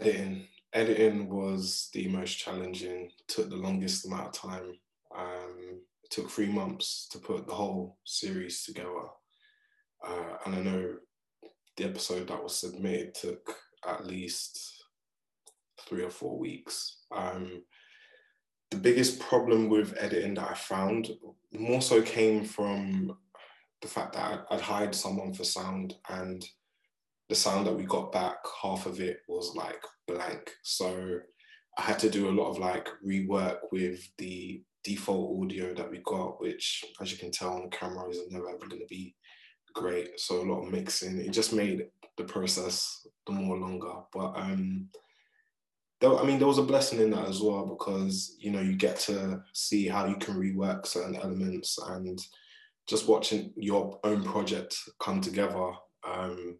Editing. 0.00 0.46
Editing 0.72 1.28
was 1.28 1.88
the 1.92 2.08
most 2.08 2.38
challenging, 2.38 3.10
took 3.26 3.50
the 3.50 3.56
longest 3.56 4.06
amount 4.06 4.28
of 4.28 4.32
time. 4.32 4.72
Um, 5.16 5.80
it 6.04 6.10
took 6.10 6.30
three 6.30 6.46
months 6.46 7.08
to 7.10 7.18
put 7.18 7.46
the 7.46 7.54
whole 7.54 7.98
series 8.04 8.64
together. 8.64 9.08
Uh, 10.06 10.36
and 10.46 10.54
I 10.54 10.60
know 10.60 10.94
the 11.76 11.84
episode 11.84 12.28
that 12.28 12.42
was 12.42 12.56
submitted 12.56 13.14
took 13.14 13.56
at 13.86 14.06
least 14.06 14.84
three 15.88 16.02
or 16.02 16.10
four 16.10 16.38
weeks. 16.38 16.98
Um, 17.10 17.62
the 18.70 18.76
biggest 18.76 19.18
problem 19.20 19.68
with 19.68 19.96
editing 19.98 20.34
that 20.34 20.50
I 20.50 20.54
found 20.54 21.10
more 21.52 21.80
so 21.80 22.02
came 22.02 22.44
from 22.44 23.16
the 23.80 23.88
fact 23.88 24.12
that 24.14 24.44
I'd 24.50 24.60
hired 24.60 24.94
someone 24.94 25.32
for 25.32 25.44
sound 25.44 25.94
and 26.08 26.44
the 27.28 27.34
sound 27.34 27.66
that 27.66 27.76
we 27.76 27.84
got 27.84 28.12
back, 28.12 28.36
half 28.62 28.86
of 28.86 29.00
it 29.00 29.18
was 29.28 29.54
like 29.54 29.82
blank. 30.06 30.50
So 30.62 31.18
I 31.76 31.82
had 31.82 31.98
to 32.00 32.10
do 32.10 32.28
a 32.28 32.32
lot 32.32 32.50
of 32.50 32.58
like 32.58 32.88
rework 33.06 33.58
with 33.70 34.00
the 34.18 34.62
default 34.82 35.42
audio 35.42 35.74
that 35.74 35.90
we 35.90 36.00
got, 36.04 36.40
which 36.40 36.84
as 37.00 37.12
you 37.12 37.18
can 37.18 37.30
tell 37.30 37.54
on 37.54 37.70
camera 37.70 38.08
is 38.08 38.20
never 38.30 38.48
ever 38.48 38.66
going 38.66 38.80
to 38.80 38.86
be 38.88 39.14
great. 39.74 40.18
So 40.18 40.40
a 40.40 40.48
lot 40.50 40.62
of 40.62 40.72
mixing. 40.72 41.18
It 41.18 41.30
just 41.30 41.52
made 41.52 41.86
the 42.16 42.24
process 42.24 43.06
the 43.26 43.32
more 43.32 43.58
longer. 43.58 43.92
But 44.12 44.32
um 44.36 44.88
there, 46.00 46.16
I 46.16 46.24
mean 46.24 46.38
there 46.38 46.48
was 46.48 46.58
a 46.58 46.62
blessing 46.62 47.00
in 47.00 47.10
that 47.10 47.28
as 47.28 47.40
well 47.40 47.66
because 47.66 48.36
you 48.38 48.50
know 48.50 48.60
you 48.60 48.74
get 48.74 48.98
to 49.00 49.42
see 49.52 49.86
how 49.86 50.06
you 50.06 50.16
can 50.16 50.34
rework 50.34 50.86
certain 50.86 51.16
elements 51.16 51.78
and 51.78 52.20
just 52.88 53.08
watching 53.08 53.52
your 53.56 54.00
own 54.04 54.24
project 54.24 54.76
come 54.98 55.20
together 55.20 55.72
um 56.08 56.56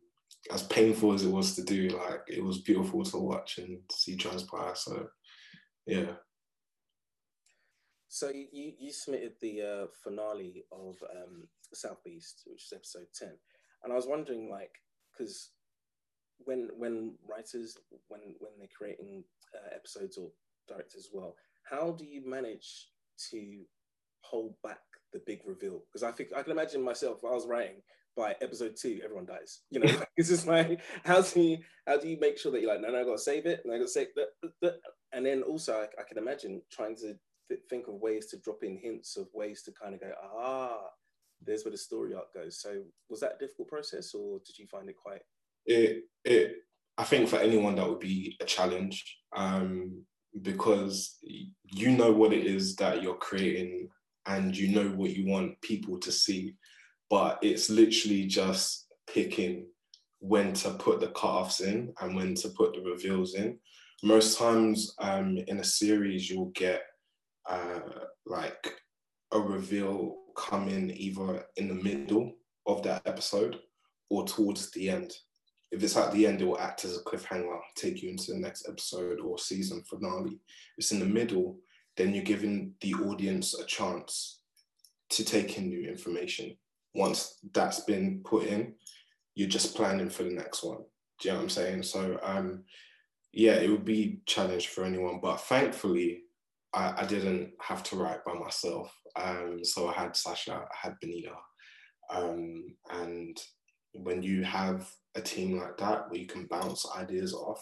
as 0.50 0.62
painful 0.64 1.12
as 1.12 1.24
it 1.24 1.30
was 1.30 1.54
to 1.56 1.62
do, 1.62 1.88
like 1.88 2.22
it 2.26 2.42
was 2.42 2.58
beautiful 2.58 3.04
to 3.04 3.18
watch 3.18 3.58
and 3.58 3.80
see 3.90 4.16
transpire. 4.16 4.74
So, 4.74 5.08
yeah. 5.86 6.12
So 8.08 8.30
you 8.30 8.72
you 8.78 8.92
submitted 8.92 9.34
the 9.40 9.62
uh, 9.62 9.86
finale 10.02 10.64
of 10.72 10.96
um, 11.14 11.48
South 11.74 12.02
Beast, 12.04 12.42
which 12.46 12.64
is 12.64 12.72
episode 12.74 13.06
ten, 13.14 13.34
and 13.82 13.92
I 13.92 13.96
was 13.96 14.06
wondering, 14.06 14.48
like, 14.50 14.72
because 15.12 15.50
when 16.44 16.70
when 16.76 17.14
writers 17.28 17.76
when 18.08 18.20
when 18.38 18.52
they're 18.58 18.68
creating 18.76 19.24
uh, 19.54 19.74
episodes 19.74 20.16
or 20.16 20.30
directors 20.66 21.06
as 21.06 21.10
well, 21.12 21.36
how 21.64 21.90
do 21.92 22.04
you 22.04 22.22
manage 22.26 22.88
to 23.30 23.60
hold 24.22 24.54
back 24.62 24.80
the 25.12 25.20
big 25.26 25.40
reveal? 25.44 25.82
Because 25.86 26.02
I 26.02 26.12
think 26.12 26.30
I 26.34 26.42
can 26.42 26.52
imagine 26.52 26.82
myself. 26.82 27.24
I 27.24 27.34
was 27.34 27.46
writing, 27.46 27.82
by 28.18 28.34
episode 28.42 28.74
two, 28.76 29.00
everyone 29.02 29.26
dies. 29.26 29.60
You 29.70 29.80
know, 29.80 29.92
this 30.16 30.30
is 30.36 30.46
like 30.46 30.80
how 31.04 31.22
do 31.22 31.40
you 31.40 31.58
how 31.86 31.96
do 31.98 32.08
you 32.08 32.18
make 32.20 32.36
sure 32.36 32.50
that 32.52 32.60
you're 32.60 32.70
like, 32.70 32.82
no, 32.82 32.90
no, 32.90 33.00
I 33.00 33.04
gotta 33.04 33.18
save 33.18 33.46
it, 33.46 33.62
and 33.64 33.72
I 33.72 33.78
gotta 33.78 33.88
save 33.88 34.08
that, 34.60 34.80
and 35.12 35.24
then 35.24 35.42
also 35.42 35.74
I, 35.74 35.84
I, 36.00 36.04
can 36.06 36.18
imagine 36.18 36.60
trying 36.70 36.96
to 36.96 37.14
th- 37.48 37.60
think 37.70 37.86
of 37.86 37.94
ways 37.94 38.26
to 38.26 38.38
drop 38.38 38.64
in 38.64 38.76
hints 38.76 39.16
of 39.16 39.28
ways 39.32 39.62
to 39.62 39.72
kind 39.72 39.94
of 39.94 40.00
go, 40.00 40.10
ah, 40.36 40.80
there's 41.40 41.64
where 41.64 41.72
the 41.72 41.78
story 41.78 42.12
arc 42.12 42.34
goes. 42.34 42.60
So 42.60 42.82
was 43.08 43.20
that 43.20 43.36
a 43.36 43.38
difficult 43.38 43.68
process, 43.68 44.12
or 44.12 44.40
did 44.44 44.58
you 44.58 44.66
find 44.66 44.88
it 44.88 44.96
quite? 44.96 45.22
It 45.64 46.04
it 46.24 46.56
I 46.98 47.04
think 47.04 47.28
for 47.28 47.38
anyone 47.38 47.76
that 47.76 47.88
would 47.88 48.00
be 48.00 48.36
a 48.40 48.44
challenge, 48.44 49.18
um, 49.34 50.02
because 50.42 51.18
you 51.62 51.92
know 51.92 52.12
what 52.12 52.32
it 52.32 52.44
is 52.44 52.74
that 52.76 53.00
you're 53.00 53.14
creating, 53.14 53.88
and 54.26 54.56
you 54.56 54.68
know 54.68 54.88
what 54.88 55.10
you 55.10 55.26
want 55.26 55.60
people 55.62 55.98
to 56.00 56.10
see 56.10 56.56
but 57.10 57.38
it's 57.42 57.70
literally 57.70 58.26
just 58.26 58.86
picking 59.12 59.66
when 60.20 60.52
to 60.52 60.70
put 60.70 61.00
the 61.00 61.08
cutoffs 61.08 61.60
in 61.60 61.92
and 62.00 62.14
when 62.14 62.34
to 62.34 62.48
put 62.50 62.74
the 62.74 62.80
reveals 62.82 63.34
in. 63.34 63.58
Most 64.02 64.38
times 64.38 64.94
um, 65.00 65.38
in 65.46 65.60
a 65.60 65.64
series, 65.64 66.28
you'll 66.28 66.52
get 66.54 66.82
uh, 67.48 67.80
like 68.26 68.74
a 69.32 69.40
reveal 69.40 70.16
coming 70.36 70.90
either 70.90 71.44
in 71.56 71.68
the 71.68 71.74
middle 71.74 72.32
of 72.66 72.82
that 72.82 73.02
episode 73.06 73.58
or 74.10 74.24
towards 74.24 74.70
the 74.72 74.88
end. 74.88 75.12
if 75.70 75.82
it's 75.82 75.96
at 75.96 76.12
the 76.12 76.26
end, 76.26 76.40
it 76.40 76.46
will 76.46 76.58
act 76.58 76.84
as 76.84 76.96
a 76.96 77.02
cliffhanger, 77.02 77.58
take 77.76 78.02
you 78.02 78.08
into 78.08 78.32
the 78.32 78.38
next 78.38 78.66
episode 78.68 79.20
or 79.20 79.38
season 79.38 79.82
finale. 79.82 80.30
If 80.30 80.78
it's 80.78 80.92
in 80.92 81.00
the 81.00 81.04
middle, 81.04 81.58
then 81.96 82.14
you're 82.14 82.24
giving 82.24 82.74
the 82.80 82.94
audience 82.94 83.54
a 83.58 83.66
chance 83.66 84.40
to 85.10 85.24
take 85.24 85.58
in 85.58 85.68
new 85.68 85.86
information. 85.88 86.56
Once 86.94 87.38
that's 87.52 87.80
been 87.80 88.22
put 88.24 88.46
in, 88.46 88.74
you're 89.34 89.48
just 89.48 89.76
planning 89.76 90.10
for 90.10 90.24
the 90.24 90.30
next 90.30 90.64
one. 90.64 90.78
Do 91.20 91.28
you 91.28 91.30
know 91.32 91.38
what 91.38 91.42
I'm 91.44 91.50
saying? 91.50 91.82
So 91.82 92.18
um, 92.22 92.64
yeah, 93.32 93.54
it 93.54 93.70
would 93.70 93.84
be 93.84 94.20
challenge 94.26 94.68
for 94.68 94.84
anyone. 94.84 95.20
But 95.22 95.40
thankfully, 95.40 96.22
I, 96.72 97.02
I 97.02 97.06
didn't 97.06 97.52
have 97.60 97.82
to 97.84 97.96
write 97.96 98.24
by 98.24 98.34
myself. 98.34 98.92
Um, 99.16 99.60
so 99.64 99.88
I 99.88 99.92
had 99.92 100.16
Sasha, 100.16 100.54
I 100.54 100.76
had 100.86 100.94
Benita. 101.00 101.34
Um, 102.10 102.74
and 102.90 103.36
when 103.92 104.22
you 104.22 104.44
have 104.44 104.88
a 105.14 105.20
team 105.20 105.58
like 105.58 105.76
that 105.78 106.08
where 106.08 106.20
you 106.20 106.26
can 106.26 106.46
bounce 106.46 106.86
ideas 106.96 107.34
off, 107.34 107.60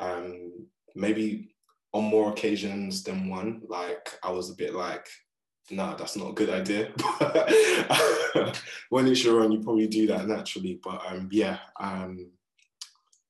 um, 0.00 0.52
maybe 0.94 1.54
on 1.92 2.04
more 2.04 2.30
occasions 2.30 3.02
than 3.02 3.28
one, 3.28 3.62
like 3.68 4.14
I 4.22 4.30
was 4.30 4.50
a 4.50 4.56
bit 4.56 4.74
like, 4.74 5.06
nah, 5.70 5.94
that's 5.94 6.16
not 6.16 6.30
a 6.30 6.34
good 6.34 6.50
idea. 6.50 6.92
when 8.90 9.06
it's 9.06 9.24
your 9.24 9.40
own, 9.40 9.52
you 9.52 9.60
probably 9.60 9.86
do 9.86 10.06
that 10.08 10.26
naturally. 10.26 10.80
But 10.82 11.02
um, 11.08 11.28
yeah, 11.30 11.58
um, 11.80 12.30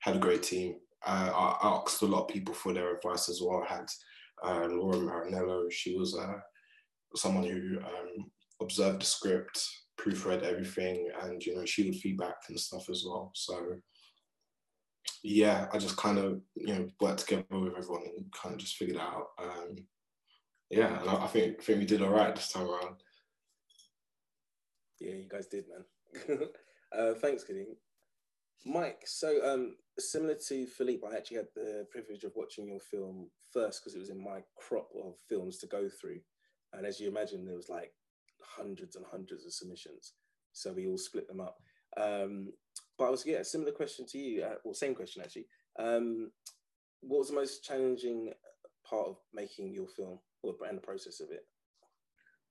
had 0.00 0.16
a 0.16 0.20
great 0.20 0.42
team. 0.42 0.76
Uh, 1.06 1.30
I 1.34 1.68
asked 1.68 2.02
a 2.02 2.06
lot 2.06 2.22
of 2.22 2.28
people 2.28 2.54
for 2.54 2.72
their 2.72 2.96
advice 2.96 3.28
as 3.28 3.40
well. 3.42 3.64
I 3.68 3.74
had 3.74 3.86
uh, 4.44 4.66
Laura 4.68 4.98
Marinello. 4.98 5.70
She 5.70 5.96
was 5.96 6.16
uh, 6.16 6.38
someone 7.14 7.44
who 7.44 7.78
um, 7.78 8.30
observed 8.60 9.00
the 9.00 9.06
script, 9.06 9.64
proofread 10.00 10.42
everything, 10.42 11.08
and 11.22 11.44
you 11.44 11.54
know 11.54 11.64
she 11.64 11.84
would 11.84 11.96
feedback 11.96 12.36
and 12.48 12.58
stuff 12.58 12.88
as 12.90 13.04
well. 13.06 13.30
So 13.34 13.76
yeah, 15.22 15.66
I 15.72 15.78
just 15.78 15.96
kind 15.96 16.18
of 16.18 16.40
you 16.54 16.74
know 16.74 16.88
worked 17.00 17.20
together 17.20 17.44
with 17.50 17.76
everyone 17.76 18.02
and 18.16 18.32
kind 18.32 18.54
of 18.54 18.60
just 18.60 18.76
figured 18.76 18.98
out. 18.98 19.28
Um, 19.40 19.76
yeah, 20.70 21.00
and 21.00 21.08
I, 21.08 21.26
think 21.26 21.62
think 21.62 21.78
we 21.78 21.86
did 21.86 22.02
all 22.02 22.10
right 22.10 22.34
this 22.34 22.52
time 22.52 22.68
around. 22.68 22.96
Yeah, 25.00 25.14
you 25.14 25.28
guys 25.28 25.46
did, 25.46 25.64
man. 25.68 26.38
uh, 26.98 27.14
thanks, 27.14 27.44
Kadeem. 27.44 27.76
Mike, 28.66 29.02
so 29.06 29.38
um, 29.44 29.76
similar 29.98 30.34
to 30.48 30.66
Philippe, 30.66 31.06
I 31.06 31.16
actually 31.16 31.38
had 31.38 31.46
the 31.54 31.86
privilege 31.90 32.24
of 32.24 32.32
watching 32.34 32.66
your 32.66 32.80
film 32.80 33.30
first 33.52 33.80
because 33.80 33.94
it 33.94 34.00
was 34.00 34.10
in 34.10 34.22
my 34.22 34.40
crop 34.56 34.88
of 35.02 35.14
films 35.28 35.58
to 35.58 35.66
go 35.66 35.88
through. 35.88 36.18
And 36.72 36.84
as 36.84 37.00
you 37.00 37.08
imagine, 37.08 37.46
there 37.46 37.56
was 37.56 37.68
like 37.68 37.92
hundreds 38.42 38.96
and 38.96 39.06
hundreds 39.10 39.46
of 39.46 39.52
submissions. 39.52 40.14
So 40.52 40.72
we 40.72 40.86
all 40.86 40.98
split 40.98 41.28
them 41.28 41.40
up. 41.40 41.56
Um, 41.96 42.52
but 42.98 43.06
I 43.06 43.10
was, 43.10 43.24
yeah, 43.24 43.42
similar 43.42 43.72
question 43.72 44.04
to 44.08 44.18
you, 44.18 44.42
uh, 44.42 44.54
or 44.64 44.74
same 44.74 44.94
question 44.94 45.22
actually. 45.22 45.46
Um, 45.78 46.30
what 47.00 47.18
was 47.18 47.28
the 47.28 47.36
most 47.36 47.64
challenging 47.64 48.32
part 48.88 49.06
of 49.06 49.16
making 49.32 49.72
your 49.72 49.86
film 49.86 50.18
and 50.42 50.78
the 50.78 50.82
process 50.82 51.20
of 51.20 51.30
it? 51.30 51.44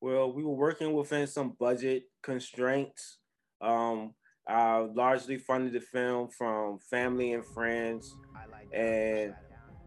Well, 0.01 0.31
we 0.31 0.43
were 0.43 0.53
working 0.53 0.93
within 0.93 1.27
some 1.27 1.55
budget 1.59 2.03
constraints. 2.21 3.19
Um, 3.61 4.13
I 4.47 4.77
largely 4.77 5.37
funded 5.37 5.73
the 5.73 5.81
film 5.81 6.29
from 6.29 6.79
family 6.79 7.33
and 7.33 7.45
friends. 7.45 8.15
And 8.73 9.33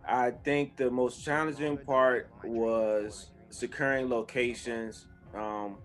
I 0.07 0.33
think 0.33 0.77
the 0.77 0.91
most 0.91 1.25
challenging 1.25 1.79
part 1.79 2.29
was 2.43 3.31
securing 3.51 4.09
locations. 4.09 5.07
Um, 5.35 5.79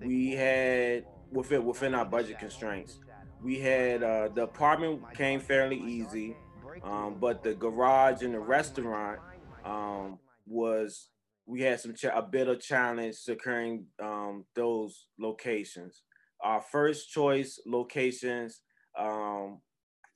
we 0.00 0.32
had 0.32 1.04
within 1.32 1.64
within 1.64 1.94
our 1.94 2.04
budget 2.04 2.38
constraints. 2.38 2.98
We 3.42 3.58
had 3.58 4.02
uh, 4.02 4.28
the 4.34 4.42
apartment 4.42 5.02
came 5.14 5.40
fairly 5.40 5.78
easy, 5.78 6.36
um, 6.84 7.16
but 7.18 7.42
the 7.42 7.54
garage 7.54 8.22
and 8.22 8.34
the 8.34 8.40
restaurant 8.40 9.18
um, 9.64 10.18
was 10.46 11.08
we 11.50 11.62
had 11.62 11.80
some 11.80 11.94
a 12.14 12.22
bit 12.22 12.48
of 12.48 12.60
challenge 12.60 13.16
securing 13.16 13.86
um, 14.02 14.44
those 14.54 15.06
locations 15.18 16.02
our 16.42 16.62
first 16.62 17.10
choice 17.10 17.60
locations 17.66 18.60
um, 18.98 19.60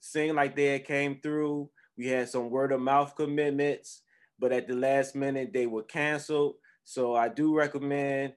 seemed 0.01 0.35
like 0.35 0.55
they 0.55 0.79
came 0.79 1.19
through. 1.21 1.69
We 1.97 2.07
had 2.07 2.29
some 2.29 2.49
word 2.49 2.71
of 2.71 2.81
mouth 2.81 3.15
commitments, 3.15 4.01
but 4.39 4.51
at 4.51 4.67
the 4.67 4.75
last 4.75 5.15
minute 5.15 5.51
they 5.53 5.67
were 5.67 5.83
canceled. 5.83 6.55
So 6.83 7.15
I 7.15 7.29
do 7.29 7.55
recommend, 7.55 8.33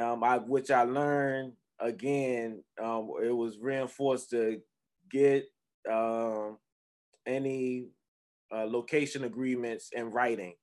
um, 0.00 0.24
I, 0.24 0.38
which 0.38 0.70
I 0.70 0.82
learned 0.82 1.52
again, 1.80 2.62
um, 2.82 3.10
it 3.22 3.36
was 3.36 3.58
reinforced 3.58 4.30
to 4.30 4.60
get 5.10 5.44
um, 5.90 6.58
any 7.26 7.88
uh, 8.54 8.64
location 8.64 9.24
agreements 9.24 9.90
in 9.92 10.10
writing. 10.10 10.54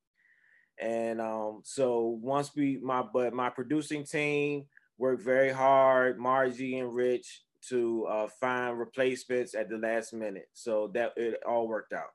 And 0.80 1.22
um, 1.22 1.62
so 1.64 2.18
once 2.22 2.52
we, 2.56 2.80
my, 2.82 3.04
but 3.14 3.34
my 3.34 3.50
producing 3.50 4.06
team, 4.06 4.66
worked 4.98 5.24
very 5.24 5.52
hard, 5.52 6.20
Margie 6.20 6.80
and 6.80 6.94
Rich, 6.94 7.44
to 7.70 8.06
uh, 8.06 8.28
find 8.40 8.78
replacements 8.78 9.56
at 9.56 9.70
the 9.70 9.78
last 9.78 10.14
minute. 10.14 10.50
So 10.54 10.92
that 10.94 11.14
it 11.16 11.40
all 11.48 11.68
worked 11.68 11.94
out. 11.94 12.12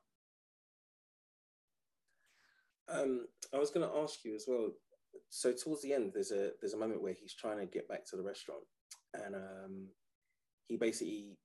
Um, 2.91 3.27
I 3.53 3.57
was 3.57 3.69
going 3.69 3.87
to 3.87 3.95
ask 3.97 4.23
you 4.23 4.35
as 4.35 4.45
well. 4.47 4.69
So 5.29 5.53
towards 5.53 5.81
the 5.83 5.93
end, 5.93 6.11
there's 6.13 6.31
a 6.31 6.51
there's 6.59 6.73
a 6.73 6.77
moment 6.77 7.03
where 7.03 7.13
he's 7.13 7.35
trying 7.35 7.59
to 7.59 7.65
get 7.65 7.87
back 7.87 8.05
to 8.07 8.15
the 8.15 8.23
restaurant, 8.23 8.63
and 9.13 9.35
um, 9.35 9.87
he 10.67 10.77
basically 10.77 11.37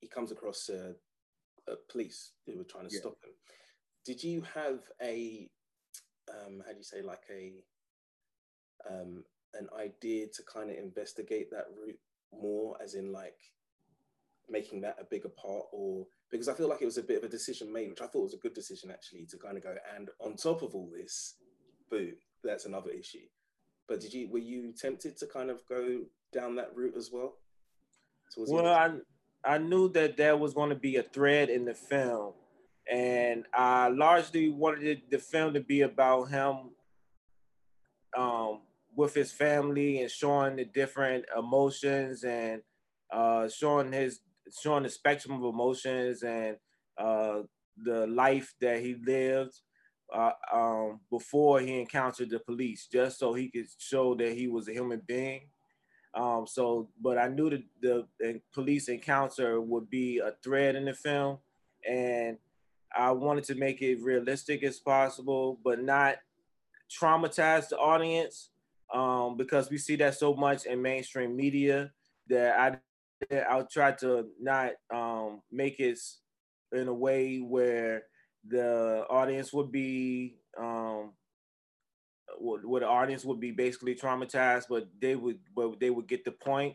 he 0.00 0.08
comes 0.08 0.32
across 0.32 0.68
a, 0.68 0.94
a 1.70 1.74
police 1.90 2.32
who 2.46 2.58
were 2.58 2.64
trying 2.64 2.88
to 2.88 2.94
yeah. 2.94 3.00
stop 3.00 3.16
him. 3.24 3.30
Did 4.04 4.22
you 4.22 4.42
have 4.54 4.80
a 5.02 5.48
um, 6.30 6.62
how 6.64 6.72
do 6.72 6.78
you 6.78 6.84
say 6.84 7.02
like 7.02 7.22
a 7.30 7.52
um, 8.90 9.24
an 9.54 9.68
idea 9.78 10.26
to 10.26 10.42
kind 10.42 10.70
of 10.70 10.76
investigate 10.76 11.50
that 11.50 11.66
route 11.76 11.98
more, 12.32 12.76
as 12.82 12.94
in 12.94 13.12
like 13.12 13.36
making 14.48 14.80
that 14.82 14.96
a 15.00 15.04
bigger 15.04 15.28
part, 15.28 15.66
or 15.72 16.06
because 16.30 16.48
I 16.48 16.54
feel 16.54 16.68
like 16.68 16.82
it 16.82 16.86
was 16.86 16.98
a 16.98 17.02
bit 17.02 17.18
of 17.18 17.24
a 17.24 17.28
decision 17.28 17.72
made, 17.72 17.90
which 17.90 18.02
I 18.02 18.06
thought 18.06 18.24
was 18.24 18.34
a 18.34 18.38
good 18.38 18.54
decision 18.54 18.90
actually 18.90 19.26
to 19.26 19.38
kind 19.38 19.56
of 19.56 19.62
go. 19.62 19.74
And 19.96 20.10
on 20.20 20.36
top 20.36 20.62
of 20.62 20.74
all 20.74 20.90
this, 20.92 21.34
boo, 21.90 22.12
that's 22.42 22.66
another 22.66 22.90
issue. 22.90 23.26
But 23.88 24.00
did 24.00 24.12
you 24.12 24.28
were 24.30 24.38
you 24.38 24.72
tempted 24.72 25.16
to 25.18 25.26
kind 25.26 25.50
of 25.50 25.66
go 25.66 26.00
down 26.32 26.56
that 26.56 26.74
route 26.74 26.96
as 26.96 27.10
well? 27.12 27.34
Well, 28.36 28.66
I 28.66 28.90
I 29.44 29.58
knew 29.58 29.88
that 29.90 30.16
there 30.16 30.36
was 30.36 30.54
going 30.54 30.70
to 30.70 30.76
be 30.76 30.96
a 30.96 31.02
thread 31.02 31.50
in 31.50 31.64
the 31.66 31.74
film, 31.74 32.32
and 32.90 33.44
I 33.52 33.88
largely 33.88 34.50
wanted 34.50 35.02
the 35.10 35.18
film 35.18 35.54
to 35.54 35.60
be 35.60 35.82
about 35.82 36.24
him 36.24 36.70
um, 38.16 38.60
with 38.94 39.14
his 39.14 39.32
family 39.32 40.00
and 40.02 40.10
showing 40.10 40.56
the 40.56 40.64
different 40.64 41.24
emotions 41.36 42.24
and 42.24 42.62
uh, 43.12 43.48
showing 43.48 43.92
his 43.92 44.20
showing 44.60 44.82
the 44.82 44.88
spectrum 44.88 45.36
of 45.36 45.54
emotions 45.54 46.22
and 46.22 46.56
uh, 46.98 47.40
the 47.82 48.06
life 48.06 48.54
that 48.60 48.80
he 48.80 48.96
lived 49.04 49.58
uh, 50.12 50.32
um, 50.52 51.00
before 51.10 51.60
he 51.60 51.80
encountered 51.80 52.30
the 52.30 52.38
police, 52.38 52.86
just 52.90 53.18
so 53.18 53.32
he 53.32 53.50
could 53.50 53.66
show 53.78 54.14
that 54.14 54.32
he 54.32 54.48
was 54.48 54.68
a 54.68 54.72
human 54.72 55.02
being. 55.06 55.48
Um, 56.14 56.46
so, 56.46 56.90
but 57.00 57.18
I 57.18 57.28
knew 57.28 57.50
that 57.50 57.62
the, 57.80 58.06
the 58.20 58.40
police 58.52 58.88
encounter 58.88 59.60
would 59.60 59.90
be 59.90 60.18
a 60.18 60.32
thread 60.44 60.76
in 60.76 60.84
the 60.84 60.94
film, 60.94 61.38
and 61.88 62.38
I 62.96 63.10
wanted 63.12 63.44
to 63.44 63.54
make 63.54 63.82
it 63.82 64.00
realistic 64.02 64.62
as 64.62 64.78
possible, 64.78 65.58
but 65.64 65.82
not 65.82 66.16
traumatize 66.90 67.68
the 67.68 67.78
audience 67.78 68.50
um, 68.92 69.36
because 69.36 69.70
we 69.70 69.78
see 69.78 69.96
that 69.96 70.14
so 70.14 70.34
much 70.34 70.66
in 70.66 70.80
mainstream 70.80 71.36
media 71.36 71.92
that 72.28 72.58
I 72.58 72.78
I'll 73.48 73.66
try 73.66 73.92
to 73.92 74.26
not 74.40 74.72
um, 74.92 75.40
make 75.50 75.80
it 75.80 75.98
in 76.72 76.88
a 76.88 76.94
way 76.94 77.38
where 77.38 78.02
the 78.46 79.06
audience 79.08 79.52
would 79.52 79.72
be 79.72 80.36
um, 80.58 81.12
where 82.38 82.80
the 82.80 82.88
audience 82.88 83.24
would 83.24 83.40
be 83.40 83.52
basically 83.52 83.94
traumatized, 83.94 84.64
but 84.68 84.88
they 85.00 85.16
would 85.16 85.38
but 85.54 85.80
they 85.80 85.90
would 85.90 86.08
get 86.08 86.24
the 86.24 86.32
point. 86.32 86.74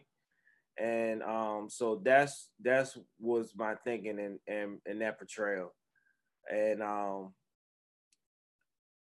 And 0.77 1.21
um, 1.23 1.67
so 1.69 2.01
that's 2.03 2.49
that's 2.61 2.97
was 3.19 3.53
my 3.55 3.75
thinking 3.83 4.17
in, 4.19 4.39
in 4.47 4.79
in 4.85 4.99
that 4.99 5.19
portrayal. 5.19 5.73
And 6.51 6.81
um 6.81 7.33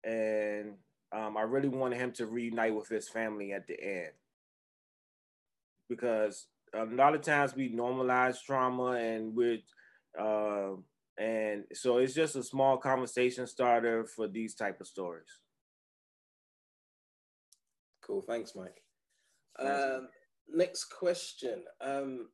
and 0.04 0.74
um, 1.12 1.36
I 1.36 1.42
really 1.42 1.68
wanted 1.68 1.98
him 1.98 2.12
to 2.12 2.26
reunite 2.26 2.74
with 2.74 2.88
his 2.88 3.08
family 3.08 3.52
at 3.52 3.66
the 3.66 3.82
end 3.82 4.12
because 5.88 6.46
a 6.74 6.84
lot 6.84 7.14
of 7.14 7.22
times 7.22 7.56
we 7.56 7.72
normalize 7.72 8.42
trauma 8.44 8.92
and 8.92 9.34
we're 9.34 9.58
uh, 10.18 10.72
and 11.18 11.64
so 11.72 11.98
it's 11.98 12.14
just 12.14 12.36
a 12.36 12.42
small 12.42 12.76
conversation 12.76 13.46
starter 13.46 14.04
for 14.04 14.28
these 14.28 14.54
type 14.54 14.80
of 14.80 14.86
stories. 14.86 15.40
Cool, 18.02 18.22
thanks, 18.22 18.54
Mike. 18.54 18.82
Um, 19.58 20.08
next 20.48 20.84
question: 20.84 21.64
um, 21.80 22.28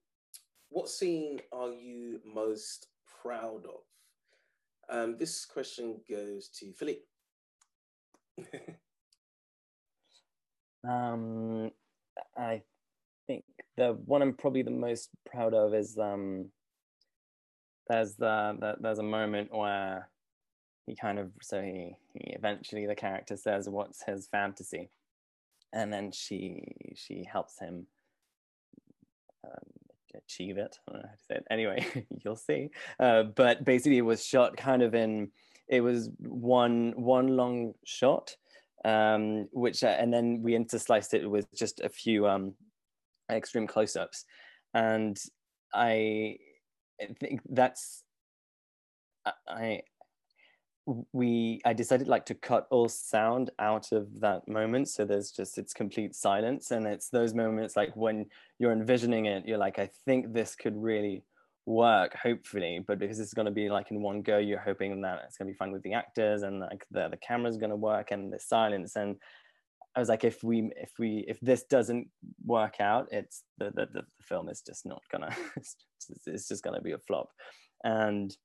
what 0.69 0.89
scene 0.89 1.41
are 1.53 1.73
you 1.73 2.21
most 2.25 2.89
proud 3.23 3.65
of? 3.65 3.81
Um, 4.89 5.17
this 5.19 5.45
question 5.45 6.01
goes 6.09 6.49
to 6.61 6.73
Philippe. 6.73 7.03
um, 10.89 11.71
I 12.37 12.63
think 13.27 13.45
the 13.77 13.97
one 14.05 14.23
I'm 14.23 14.35
probably 14.35 14.63
the 14.63 14.71
most 14.71 15.11
proud 15.31 15.55
of 15.55 15.75
is 15.75 15.99
um, 15.99 16.51
there's 17.89 18.15
the, 18.17 18.57
the 18.61 18.77
there's 18.81 18.99
a 18.99 19.05
moment 19.05 19.55
where 19.55 20.09
he 20.87 20.95
kind 20.97 21.19
of 21.19 21.31
so 21.43 21.61
he, 21.63 21.97
he 22.13 22.35
eventually 22.35 22.87
the 22.87 22.95
character 22.95 23.37
says 23.37 23.69
what's 23.69 24.03
his 24.05 24.29
fantasy 24.29 24.91
and 25.73 25.93
then 25.93 26.13
she 26.13 26.63
she 26.95 27.27
helps 27.31 27.59
him 27.59 27.87
um, 29.47 29.71
achieve 30.17 30.59
it. 30.59 30.79
Anyway 31.51 31.87
you'll 32.25 32.37
see. 32.37 32.71
Uh, 32.99 33.25
but 33.25 33.65
basically 33.65 33.99
it 33.99 34.03
was 34.03 34.25
shot 34.25 34.57
kind 34.57 34.83
of 34.83 34.95
in 34.95 35.31
it 35.69 35.81
was 35.81 36.11
one 36.19 36.93
one 36.97 37.37
long 37.37 37.75
shot 37.85 38.37
um, 38.85 39.49
which 39.53 39.83
uh, 39.83 39.97
and 39.99 40.13
then 40.13 40.43
we 40.43 40.53
intersliced 40.53 41.15
it 41.15 41.29
with 41.29 41.47
just 41.55 41.81
a 41.81 41.89
few 41.89 42.29
um, 42.29 42.55
extreme 43.31 43.67
close-ups. 43.67 44.25
And 44.75 45.19
i 45.77 46.37
think 47.19 47.41
that's 47.51 48.05
i 49.49 49.83
we 51.13 51.61
i 51.65 51.73
decided 51.73 52.09
like 52.09 52.27
to 52.27 52.35
cut 52.35 52.67
all 52.71 52.89
sound 52.89 53.51
out 53.59 53.91
of 53.93 54.21
that 54.21 54.47
moment 54.47 54.89
so 54.89 55.05
there's 55.05 55.31
just 55.31 55.57
it's 55.57 55.73
complete 55.73 56.15
silence 56.15 56.71
and 56.71 56.87
it's 56.87 57.09
those 57.09 57.33
moments 57.33 57.75
like 57.75 57.95
when 57.97 58.27
you're 58.59 58.73
envisioning 58.73 59.25
it 59.25 59.47
you're 59.47 59.59
like 59.59 59.79
i 59.79 59.89
think 60.05 60.33
this 60.33 60.55
could 60.55 60.77
really 60.77 61.23
work 61.65 62.15
hopefully 62.15 62.85
but 62.87 62.99
because 62.99 63.19
it's 63.19 63.33
going 63.33 63.47
to 63.47 63.53
be 63.53 63.71
like 63.71 63.91
in 63.91 64.03
one 64.03 64.21
go 64.21 64.37
you're 64.37 64.59
hoping 64.59 65.01
that 65.01 65.23
it's 65.27 65.39
going 65.39 65.47
to 65.47 65.53
be 65.53 65.57
fun 65.57 65.73
with 65.73 65.83
the 65.83 65.95
actors 65.95 66.43
and 66.43 66.61
like 66.61 66.85
the, 66.91 67.09
the 67.09 67.17
camera's 67.17 67.57
going 67.57 67.71
to 67.71 67.77
work 67.77 68.11
and 68.11 68.31
the 68.31 68.39
silence 68.39 68.97
and 68.97 69.17
i 69.97 70.01
was 70.01 70.11
like 70.11 70.25
if 70.25 70.45
we 70.45 70.71
if 70.77 70.93
we 70.99 71.25
if 71.27 71.41
this 71.41 71.63
doesn't 71.63 72.07
work 72.45 72.75
out 72.81 73.09
it's 73.11 73.45
the 73.57 73.71
the, 73.75 73.89
the 73.95 74.03
film 74.21 74.51
is 74.51 74.61
just 74.61 74.85
not 74.85 75.01
gonna 75.11 75.35
it's 76.27 76.49
just 76.49 76.63
gonna 76.63 76.83
be 76.83 76.93
a 76.93 76.99
flop 76.99 77.31
and 77.83 78.37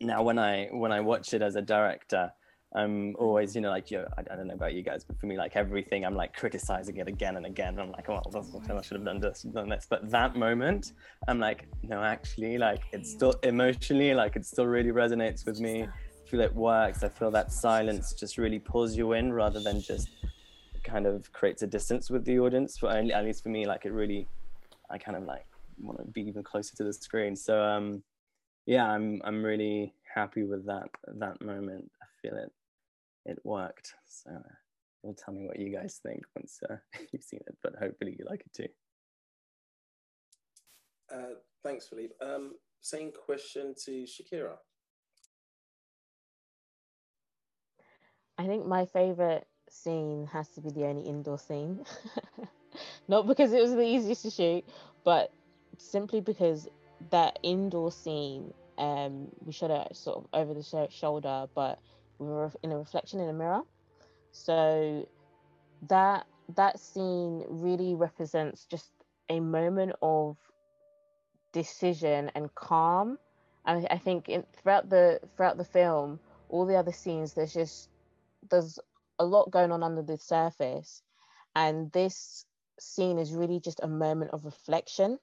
now 0.00 0.22
when 0.22 0.38
I 0.38 0.68
when 0.72 0.92
I 0.92 1.00
watch 1.00 1.34
it 1.34 1.42
as 1.42 1.56
a 1.56 1.62
director, 1.62 2.32
I'm 2.74 3.16
always, 3.18 3.54
you 3.54 3.62
know, 3.62 3.70
like, 3.70 3.90
yo, 3.90 4.06
I, 4.18 4.20
I, 4.30 4.36
don't 4.36 4.46
know 4.46 4.54
about 4.54 4.74
you 4.74 4.82
guys, 4.82 5.02
but 5.02 5.18
for 5.18 5.26
me, 5.26 5.38
like 5.38 5.56
everything, 5.56 6.04
I'm 6.04 6.14
like 6.14 6.34
criticizing 6.36 6.98
it 6.98 7.08
again 7.08 7.36
and 7.36 7.46
again. 7.46 7.78
I'm 7.78 7.90
like, 7.90 8.10
oh, 8.10 8.20
I 8.26 8.82
should 8.82 8.96
have 8.98 9.04
done 9.06 9.20
this, 9.20 9.42
done 9.42 9.70
this. 9.70 9.86
But 9.88 10.10
that 10.10 10.36
moment, 10.36 10.92
I'm 11.26 11.40
like, 11.40 11.66
no, 11.82 12.02
actually, 12.02 12.58
like 12.58 12.82
it's 12.92 13.10
still 13.10 13.34
emotionally, 13.42 14.12
like 14.12 14.36
it 14.36 14.44
still 14.44 14.66
really 14.66 14.90
resonates 14.90 15.46
with 15.46 15.60
me. 15.60 15.84
I 15.84 16.30
feel 16.30 16.40
it 16.40 16.54
works. 16.54 17.02
I 17.02 17.08
feel 17.08 17.30
that 17.30 17.52
silence 17.52 18.12
just 18.12 18.36
really 18.36 18.58
pulls 18.58 18.94
you 18.94 19.12
in 19.12 19.32
rather 19.32 19.60
than 19.60 19.80
just 19.80 20.10
kind 20.84 21.06
of 21.06 21.32
creates 21.32 21.62
a 21.62 21.66
distance 21.66 22.10
with 22.10 22.26
the 22.26 22.38
audience. 22.38 22.76
For 22.76 22.90
at 22.90 23.24
least 23.24 23.42
for 23.42 23.48
me, 23.48 23.66
like 23.66 23.86
it 23.86 23.92
really, 23.92 24.28
I 24.90 24.98
kind 24.98 25.16
of 25.16 25.22
like 25.22 25.46
want 25.80 25.98
to 26.00 26.04
be 26.04 26.20
even 26.20 26.42
closer 26.42 26.76
to 26.76 26.84
the 26.84 26.92
screen. 26.92 27.34
So, 27.34 27.62
um, 27.62 28.02
yeah, 28.68 28.84
I'm 28.84 29.22
I'm 29.24 29.42
really 29.42 29.94
happy 30.14 30.44
with 30.44 30.66
that 30.66 30.90
that 31.06 31.40
moment. 31.40 31.90
I 32.02 32.06
feel 32.20 32.36
it 32.36 32.52
it 33.24 33.38
worked. 33.42 33.94
So 34.06 34.30
uh, 34.30 34.52
you'll 35.02 35.14
tell 35.14 35.32
me 35.32 35.46
what 35.46 35.58
you 35.58 35.74
guys 35.74 36.00
think 36.02 36.20
once 36.36 36.60
uh, 36.68 36.76
you've 37.12 37.22
seen 37.22 37.40
it, 37.46 37.56
but 37.62 37.76
hopefully 37.80 38.14
you 38.18 38.26
like 38.28 38.40
it 38.40 38.52
too. 38.52 38.68
Uh, 41.10 41.36
thanks, 41.64 41.88
Philippe. 41.88 42.12
Um, 42.20 42.56
same 42.82 43.10
question 43.10 43.74
to 43.86 44.04
Shakira. 44.04 44.56
I 48.36 48.46
think 48.46 48.66
my 48.66 48.84
favorite 48.84 49.46
scene 49.70 50.28
has 50.30 50.46
to 50.50 50.60
be 50.60 50.68
the 50.68 50.84
only 50.84 51.08
indoor 51.08 51.38
scene. 51.38 51.86
Not 53.08 53.26
because 53.26 53.54
it 53.54 53.62
was 53.62 53.72
the 53.72 53.80
easiest 53.80 54.22
to 54.24 54.30
shoot, 54.30 54.64
but 55.04 55.32
simply 55.78 56.20
because 56.20 56.68
that 57.10 57.38
indoor 57.42 57.90
scene, 57.90 58.52
um, 58.78 59.28
we 59.44 59.52
shot 59.52 59.70
it 59.70 59.96
sort 59.96 60.18
of 60.18 60.26
over 60.32 60.54
the 60.54 60.62
sh- 60.62 60.94
shoulder, 60.94 61.46
but 61.54 61.78
we 62.18 62.26
were 62.26 62.52
in 62.62 62.72
a 62.72 62.78
reflection 62.78 63.20
in 63.20 63.28
a 63.28 63.32
mirror. 63.32 63.62
So 64.32 65.08
that 65.88 66.26
that 66.56 66.80
scene 66.80 67.44
really 67.48 67.94
represents 67.94 68.64
just 68.64 68.90
a 69.28 69.40
moment 69.40 69.92
of 70.02 70.36
decision 71.52 72.30
and 72.34 72.54
calm. 72.54 73.18
And 73.66 73.86
I 73.90 73.98
think 73.98 74.28
in, 74.28 74.44
throughout 74.56 74.88
the 74.88 75.20
throughout 75.36 75.58
the 75.58 75.64
film, 75.64 76.20
all 76.48 76.66
the 76.66 76.76
other 76.76 76.92
scenes, 76.92 77.34
there's 77.34 77.52
just 77.52 77.88
there's 78.50 78.78
a 79.18 79.24
lot 79.24 79.50
going 79.50 79.72
on 79.72 79.82
under 79.82 80.02
the 80.02 80.16
surface, 80.16 81.02
and 81.54 81.92
this 81.92 82.46
scene 82.78 83.18
is 83.18 83.32
really 83.32 83.60
just 83.60 83.80
a 83.82 83.88
moment 83.88 84.30
of 84.32 84.44
reflection. 84.44 85.18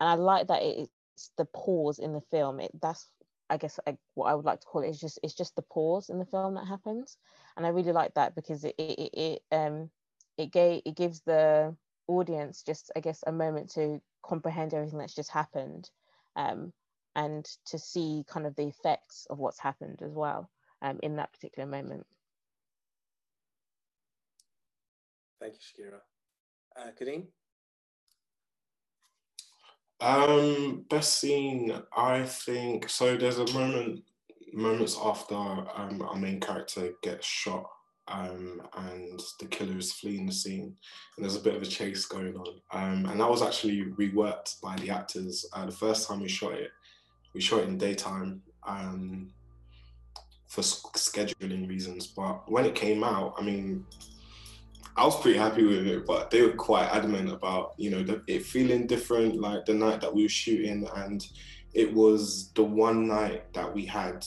And 0.00 0.08
I 0.08 0.14
like 0.14 0.48
that 0.48 0.62
it, 0.62 0.90
the 1.26 1.44
pause 1.44 1.98
in 1.98 2.12
the 2.12 2.20
film. 2.20 2.60
It 2.60 2.70
that's 2.80 3.08
I 3.50 3.56
guess 3.56 3.78
I, 3.86 3.96
what 4.14 4.26
I 4.26 4.34
would 4.34 4.44
like 4.44 4.60
to 4.60 4.66
call 4.66 4.82
it 4.82 4.88
is 4.90 5.00
just 5.00 5.18
it's 5.22 5.34
just 5.34 5.56
the 5.56 5.62
pause 5.62 6.10
in 6.10 6.18
the 6.18 6.26
film 6.26 6.54
that 6.54 6.66
happens, 6.66 7.16
and 7.56 7.66
I 7.66 7.70
really 7.70 7.92
like 7.92 8.14
that 8.14 8.34
because 8.34 8.64
it 8.64 8.74
it, 8.78 9.10
it 9.14 9.42
um 9.52 9.90
it 10.36 10.50
gave 10.52 10.82
it 10.84 10.96
gives 10.96 11.20
the 11.22 11.74
audience 12.06 12.62
just 12.62 12.90
I 12.96 13.00
guess 13.00 13.22
a 13.26 13.32
moment 13.32 13.70
to 13.70 14.00
comprehend 14.22 14.74
everything 14.74 14.98
that's 14.98 15.14
just 15.14 15.30
happened, 15.30 15.90
um, 16.36 16.72
and 17.14 17.44
to 17.66 17.78
see 17.78 18.24
kind 18.28 18.46
of 18.46 18.54
the 18.56 18.66
effects 18.68 19.26
of 19.30 19.38
what's 19.38 19.58
happened 19.60 20.02
as 20.02 20.12
well 20.14 20.50
um, 20.82 20.98
in 21.02 21.16
that 21.16 21.32
particular 21.32 21.68
moment. 21.68 22.06
Thank 25.40 25.54
you, 25.54 25.60
Shakira. 25.60 26.00
Uh, 26.76 26.90
Kadeem? 26.92 27.26
Um, 30.00 30.84
best 30.88 31.18
scene, 31.18 31.72
I 31.96 32.24
think. 32.24 32.88
So 32.88 33.16
there's 33.16 33.38
a 33.38 33.52
moment, 33.52 34.04
moments 34.52 34.96
after 35.02 35.34
um, 35.34 36.02
our 36.02 36.16
main 36.16 36.40
character 36.40 36.90
gets 37.02 37.26
shot, 37.26 37.68
um, 38.06 38.62
and 38.76 39.20
the 39.40 39.46
killer 39.46 39.76
is 39.76 39.92
fleeing 39.92 40.26
the 40.26 40.32
scene, 40.32 40.74
and 41.16 41.24
there's 41.24 41.36
a 41.36 41.40
bit 41.40 41.56
of 41.56 41.62
a 41.62 41.66
chase 41.66 42.06
going 42.06 42.36
on. 42.36 42.60
Um, 42.72 43.06
and 43.06 43.20
that 43.20 43.30
was 43.30 43.42
actually 43.42 43.84
reworked 43.98 44.60
by 44.60 44.76
the 44.76 44.90
actors. 44.90 45.46
Uh, 45.52 45.66
the 45.66 45.72
first 45.72 46.08
time 46.08 46.20
we 46.20 46.28
shot 46.28 46.54
it, 46.54 46.70
we 47.34 47.40
shot 47.40 47.60
it 47.60 47.68
in 47.68 47.78
daytime. 47.78 48.42
Um, 48.66 49.32
for 50.48 50.62
scheduling 50.62 51.68
reasons, 51.68 52.06
but 52.06 52.50
when 52.50 52.64
it 52.64 52.74
came 52.74 53.04
out, 53.04 53.34
I 53.38 53.42
mean, 53.42 53.84
I 54.98 55.04
was 55.04 55.20
pretty 55.20 55.38
happy 55.38 55.62
with 55.62 55.86
it, 55.86 56.04
but 56.04 56.28
they 56.28 56.42
were 56.42 56.52
quite 56.52 56.88
adamant 56.88 57.30
about 57.30 57.74
you 57.76 57.90
know 57.90 58.02
the, 58.02 58.20
it 58.26 58.44
feeling 58.44 58.88
different. 58.88 59.40
Like 59.40 59.64
the 59.64 59.74
night 59.74 60.00
that 60.00 60.12
we 60.12 60.24
were 60.24 60.28
shooting, 60.28 60.88
and 60.96 61.24
it 61.72 61.92
was 61.94 62.50
the 62.54 62.64
one 62.64 63.06
night 63.06 63.52
that 63.54 63.72
we 63.72 63.86
had, 63.86 64.26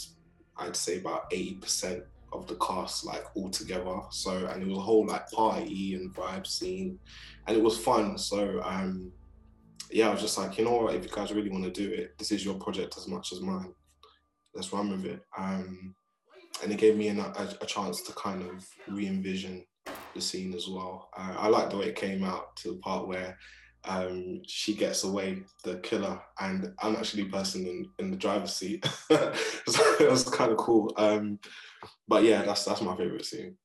I'd 0.58 0.78
say 0.78 1.00
about 1.00 1.26
eighty 1.32 1.56
percent 1.56 2.04
of 2.32 2.48
the 2.48 2.56
cast 2.56 3.06
like 3.06 3.26
all 3.36 3.50
together. 3.50 4.00
So 4.12 4.48
and 4.48 4.64
it 4.64 4.68
was 4.70 4.78
a 4.78 4.82
whole 4.82 5.06
like 5.06 5.30
party 5.32 5.96
and 5.96 6.16
vibe 6.16 6.48
scene, 6.48 6.98
and 7.48 7.58
it 7.58 7.62
was 7.62 7.78
fun. 7.78 8.18
So 8.18 8.62
um, 8.64 9.12
yeah, 9.92 10.08
I 10.08 10.12
was 10.14 10.22
just 10.22 10.38
like, 10.38 10.58
you 10.58 10.64
know 10.64 10.84
what, 10.84 10.96
if 10.96 11.04
you 11.04 11.10
guys 11.12 11.34
really 11.34 11.50
want 11.50 11.66
to 11.66 11.72
do 11.72 11.94
it, 11.94 12.18
this 12.18 12.32
is 12.32 12.46
your 12.46 12.56
project 12.56 12.96
as 12.98 13.10
much 13.10 13.34
as 13.34 13.42
mine. 13.42 13.74
Let's 14.56 14.72
run 14.72 14.90
with 14.90 15.06
it. 15.06 15.22
Um, 15.38 15.96
and 16.64 16.72
it 16.72 16.78
gave 16.78 16.96
me 16.96 17.10
an, 17.10 17.20
a, 17.20 17.50
a 17.60 17.66
chance 17.66 18.02
to 18.04 18.14
kind 18.14 18.44
of 18.44 18.66
re-envision 18.88 19.66
the 20.14 20.22
scene 20.22 20.54
as 20.54 20.68
well. 20.68 21.10
Uh, 21.18 21.36
I 21.38 21.48
like 21.48 21.70
the 21.70 21.78
way 21.78 21.88
it 21.88 21.96
came 21.96 22.24
out 22.24 22.56
to 22.58 22.70
the 22.70 22.78
part 22.78 23.08
where 23.08 23.38
um, 23.86 24.42
she 24.48 24.76
gets 24.76 25.04
away, 25.04 25.44
the 25.64 25.78
killer, 25.78 26.22
and 26.40 26.74
I'm 26.82 26.96
actually 26.96 27.24
the 27.24 27.30
person 27.30 27.66
in, 27.66 27.90
in 28.00 28.12
the 28.12 28.18
driver's 28.18 28.54
seat. 28.54 28.86
so 29.10 29.96
it 30.00 30.10
was 30.10 30.24
kind 30.30 30.52
of 30.52 30.58
cool. 30.58 30.94
Um, 30.98 31.40
but 32.08 32.24
yeah, 32.24 32.44
that's 32.44 32.64
that's 32.64 32.82
my 32.82 32.96
favorite 32.96 33.26
scene. 33.26 33.58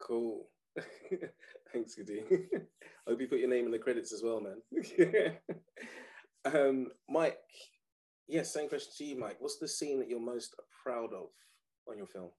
Cool. 0.00 0.48
Thanks, 1.72 1.94
Goody. 1.94 2.22
I 2.32 3.10
hope 3.10 3.20
you 3.20 3.28
put 3.28 3.40
your 3.40 3.50
name 3.50 3.66
in 3.66 3.72
the 3.72 3.78
credits 3.78 4.12
as 4.12 4.22
well, 4.22 4.40
man. 4.40 5.36
um, 6.46 6.88
Mike, 7.08 7.38
yes, 8.26 8.52
same 8.52 8.68
question 8.68 8.92
to 8.96 9.04
you, 9.04 9.18
Mike. 9.18 9.36
What's 9.38 9.58
the 9.58 9.68
scene 9.68 9.98
that 9.98 10.08
you're 10.08 10.20
most 10.20 10.54
proud 10.82 11.12
of 11.12 11.28
on 11.88 11.98
your 11.98 12.06
film? 12.06 12.30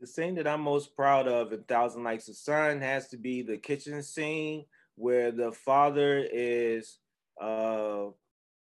The 0.00 0.06
scene 0.06 0.34
that 0.34 0.46
I'm 0.46 0.60
most 0.60 0.94
proud 0.96 1.28
of 1.28 1.52
in 1.52 1.62
Thousand 1.64 2.02
Nights 2.02 2.28
of 2.28 2.36
Sun 2.36 2.80
has 2.80 3.08
to 3.08 3.16
be 3.16 3.42
the 3.42 3.56
kitchen 3.56 4.02
scene 4.02 4.66
where 4.96 5.30
the 5.32 5.52
father 5.52 6.26
is 6.32 6.98
uh, 7.40 8.06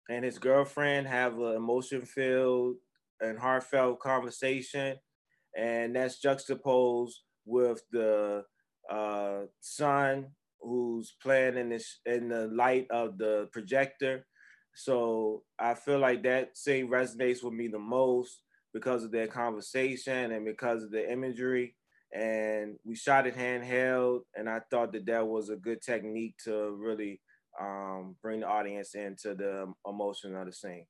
and 0.08 0.24
his 0.24 0.38
girlfriend 0.38 1.06
have 1.06 1.38
an 1.38 1.56
emotion 1.56 2.02
filled 2.02 2.76
and 3.20 3.38
heartfelt 3.38 4.00
conversation, 4.00 4.96
and 5.56 5.94
that's 5.94 6.20
juxtaposed 6.20 7.20
with 7.44 7.82
the 7.92 8.44
uh, 8.90 9.40
son 9.60 10.26
who's 10.60 11.16
playing 11.22 11.56
in 11.56 11.70
this 11.70 12.00
in 12.04 12.28
the 12.28 12.48
light 12.48 12.86
of 12.90 13.18
the 13.18 13.48
projector. 13.52 14.26
So 14.74 15.42
I 15.58 15.74
feel 15.74 15.98
like 15.98 16.22
that 16.24 16.56
scene 16.56 16.88
resonates 16.88 17.42
with 17.42 17.52
me 17.52 17.68
the 17.68 17.78
most 17.78 18.40
because 18.72 19.04
of 19.04 19.10
their 19.10 19.26
conversation 19.26 20.32
and 20.32 20.44
because 20.44 20.82
of 20.82 20.90
the 20.90 21.10
imagery. 21.10 21.74
And 22.14 22.76
we 22.84 22.94
shot 22.94 23.26
it 23.26 23.36
handheld, 23.36 24.20
and 24.34 24.48
I 24.48 24.60
thought 24.70 24.92
that 24.92 25.06
that 25.06 25.26
was 25.26 25.48
a 25.48 25.56
good 25.56 25.80
technique 25.80 26.34
to 26.44 26.76
really 26.78 27.20
um, 27.58 28.16
bring 28.20 28.40
the 28.40 28.46
audience 28.46 28.94
into 28.94 29.34
the 29.34 29.72
emotion 29.86 30.36
of 30.36 30.46
the 30.46 30.52
scene. 30.52 30.86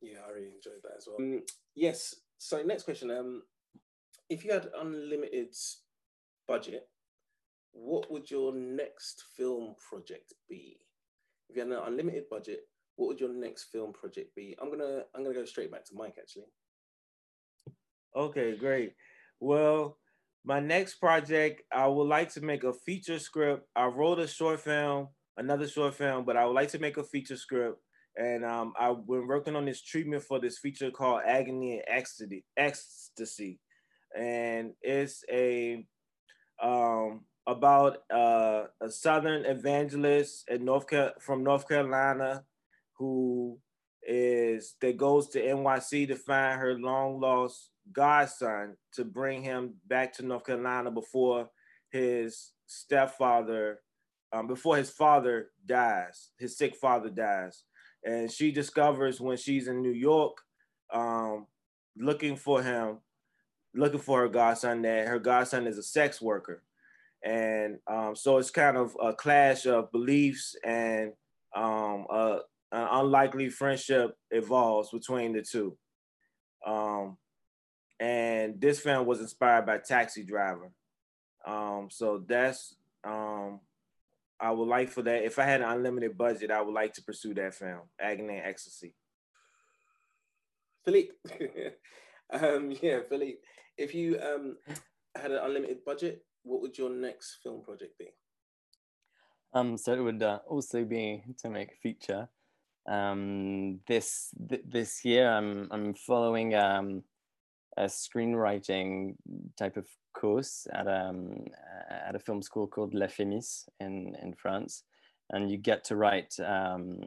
Yeah, 0.00 0.18
I 0.26 0.32
really 0.32 0.54
enjoyed 0.54 0.82
that 0.82 0.96
as 0.98 1.06
well. 1.06 1.16
Um, 1.18 1.42
yes. 1.74 2.14
So 2.38 2.62
next 2.62 2.84
question. 2.84 3.10
Um, 3.10 3.42
if 4.28 4.44
you 4.44 4.52
had 4.52 4.68
unlimited 4.78 5.54
budget, 6.46 6.88
what 7.72 8.10
would 8.10 8.30
your 8.30 8.54
next 8.54 9.24
film 9.36 9.74
project 9.88 10.34
be? 10.48 10.78
If 11.48 11.56
you 11.56 11.62
had 11.62 11.72
an 11.72 11.84
unlimited 11.86 12.24
budget, 12.30 12.60
what 12.96 13.08
would 13.08 13.20
your 13.20 13.32
next 13.32 13.64
film 13.64 13.92
project 13.92 14.34
be? 14.34 14.56
I'm 14.60 14.70
gonna 14.70 15.02
I'm 15.14 15.22
gonna 15.22 15.34
go 15.34 15.44
straight 15.44 15.70
back 15.70 15.84
to 15.86 15.94
Mike 15.94 16.16
actually. 16.18 16.46
Okay, 18.16 18.56
great. 18.56 18.94
Well, 19.40 19.98
my 20.44 20.60
next 20.60 20.96
project, 20.96 21.62
I 21.72 21.86
would 21.86 22.06
like 22.06 22.32
to 22.34 22.40
make 22.40 22.64
a 22.64 22.72
feature 22.72 23.18
script. 23.18 23.66
I 23.74 23.86
wrote 23.86 24.20
a 24.20 24.28
short 24.28 24.60
film, 24.60 25.08
another 25.36 25.66
short 25.66 25.94
film, 25.94 26.24
but 26.24 26.36
I 26.36 26.44
would 26.44 26.54
like 26.54 26.70
to 26.70 26.78
make 26.78 26.96
a 26.96 27.04
feature 27.04 27.36
script. 27.36 27.80
And 28.16 28.44
um, 28.44 28.74
I've 28.78 29.06
been 29.06 29.26
working 29.26 29.56
on 29.56 29.64
this 29.64 29.82
treatment 29.82 30.22
for 30.22 30.38
this 30.38 30.58
feature 30.58 30.90
called 30.92 31.22
Agony 31.26 31.72
and 31.72 31.82
Ecstasy. 31.88 32.44
Ecstasy, 32.56 33.58
and 34.16 34.74
it's 34.80 35.24
a 35.28 35.84
um, 36.62 37.22
about 37.46 37.98
uh, 38.14 38.64
a 38.80 38.88
Southern 38.88 39.44
evangelist 39.44 40.44
in 40.48 40.64
North 40.64 40.86
Car- 40.86 41.14
from 41.18 41.42
North 41.42 41.66
Carolina 41.66 42.44
who 42.96 43.58
is 44.06 44.74
that 44.80 44.96
goes 44.96 45.28
to 45.28 45.42
NYC 45.42 46.08
to 46.08 46.16
find 46.16 46.60
her 46.60 46.78
long 46.78 47.20
lost 47.20 47.70
godson 47.92 48.76
to 48.92 49.04
bring 49.04 49.42
him 49.42 49.74
back 49.86 50.12
to 50.14 50.24
North 50.24 50.44
Carolina 50.44 50.90
before 50.90 51.48
his 51.90 52.52
stepfather, 52.66 53.80
um, 54.32 54.46
before 54.46 54.76
his 54.76 54.90
father 54.90 55.50
dies, 55.64 56.30
his 56.38 56.56
sick 56.56 56.76
father 56.76 57.10
dies. 57.10 57.64
And 58.04 58.30
she 58.30 58.52
discovers 58.52 59.20
when 59.20 59.36
she's 59.36 59.68
in 59.68 59.80
New 59.80 59.92
York, 59.92 60.38
um, 60.92 61.46
looking 61.96 62.36
for 62.36 62.62
him, 62.62 62.98
looking 63.74 64.00
for 64.00 64.20
her 64.20 64.28
godson, 64.28 64.82
that 64.82 65.08
her 65.08 65.18
godson 65.18 65.66
is 65.66 65.78
a 65.78 65.82
sex 65.82 66.20
worker. 66.20 66.62
And 67.24 67.78
um, 67.86 68.14
so 68.14 68.36
it's 68.36 68.50
kind 68.50 68.76
of 68.76 68.94
a 69.02 69.14
clash 69.14 69.64
of 69.66 69.90
beliefs 69.90 70.54
and 70.62 71.12
um, 71.56 72.06
a, 72.10 72.40
an 72.74 72.88
unlikely 72.90 73.50
friendship 73.50 74.16
evolves 74.32 74.90
between 74.90 75.32
the 75.32 75.42
two. 75.42 75.76
Um, 76.66 77.16
and 78.00 78.60
this 78.60 78.80
film 78.80 79.06
was 79.06 79.20
inspired 79.20 79.64
by 79.64 79.78
Taxi 79.78 80.24
Driver. 80.24 80.72
Um, 81.46 81.88
so 81.90 82.24
that's 82.26 82.74
um, 83.04 83.60
I 84.40 84.50
would 84.50 84.66
like 84.66 84.90
for 84.90 85.02
that. 85.02 85.24
If 85.24 85.38
I 85.38 85.44
had 85.44 85.60
an 85.60 85.68
unlimited 85.68 86.18
budget, 86.18 86.50
I 86.50 86.62
would 86.62 86.74
like 86.74 86.94
to 86.94 87.02
pursue 87.02 87.32
that 87.34 87.54
film, 87.54 87.82
Agony 88.00 88.38
and 88.38 88.46
Ecstasy. 88.46 88.96
Philippe, 90.84 91.12
um, 92.32 92.72
yeah, 92.82 93.00
Philippe. 93.08 93.38
If 93.78 93.94
you 93.94 94.18
um, 94.20 94.56
had 95.14 95.30
an 95.30 95.38
unlimited 95.44 95.84
budget, 95.84 96.24
what 96.42 96.60
would 96.60 96.76
your 96.76 96.90
next 96.90 97.38
film 97.42 97.62
project 97.62 97.96
be? 97.98 98.08
Um, 99.52 99.76
so 99.76 99.92
it 99.92 100.00
would 100.00 100.22
uh, 100.22 100.40
also 100.48 100.84
be 100.84 101.22
to 101.38 101.48
make 101.48 101.70
a 101.70 101.76
feature. 101.76 102.28
Um, 102.86 103.80
this 103.86 104.30
th- 104.48 104.64
this 104.66 105.04
year, 105.04 105.30
I'm 105.30 105.68
I'm 105.70 105.94
following 105.94 106.54
um, 106.54 107.02
a 107.76 107.84
screenwriting 107.84 109.16
type 109.58 109.76
of 109.76 109.86
course 110.14 110.66
at 110.72 110.86
um 110.86 111.44
at 111.90 112.14
a 112.14 112.20
film 112.20 112.40
school 112.40 112.66
called 112.66 112.94
La 112.94 113.06
Femis 113.06 113.68
in 113.80 114.14
in 114.22 114.34
France, 114.34 114.84
and 115.30 115.50
you 115.50 115.56
get 115.56 115.84
to 115.84 115.96
write 115.96 116.34
um, 116.40 117.00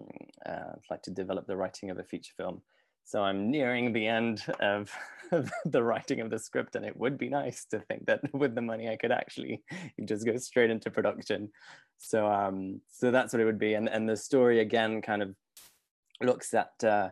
uh, 0.45 0.73
like 0.89 1.03
to 1.03 1.11
develop 1.11 1.47
the 1.47 1.57
writing 1.57 1.89
of 1.89 1.99
a 1.99 2.03
feature 2.03 2.33
film. 2.35 2.61
So 3.07 3.23
I'm 3.23 3.49
nearing 3.49 3.93
the 3.93 4.05
end 4.05 4.43
of, 4.59 4.91
of, 5.31 5.49
the 5.63 5.81
writing 5.81 6.19
of 6.19 6.29
the 6.29 6.37
script, 6.37 6.75
and 6.75 6.85
it 6.85 6.97
would 6.97 7.17
be 7.17 7.29
nice 7.29 7.63
to 7.71 7.79
think 7.79 8.05
that 8.07 8.19
with 8.33 8.53
the 8.53 8.61
money 8.61 8.89
I 8.89 8.97
could 8.97 9.13
actually 9.13 9.63
just 10.05 10.25
go 10.25 10.35
straight 10.35 10.69
into 10.69 10.91
production. 10.91 11.49
So 11.99 12.27
um, 12.27 12.81
so 12.89 13.11
that's 13.11 13.31
what 13.31 13.41
it 13.41 13.45
would 13.45 13.59
be, 13.59 13.75
and 13.75 13.87
and 13.87 14.09
the 14.09 14.17
story 14.17 14.59
again 14.59 15.01
kind 15.01 15.21
of 15.21 15.35
looks 16.21 16.53
at. 16.53 16.83
Uh, 16.83 17.09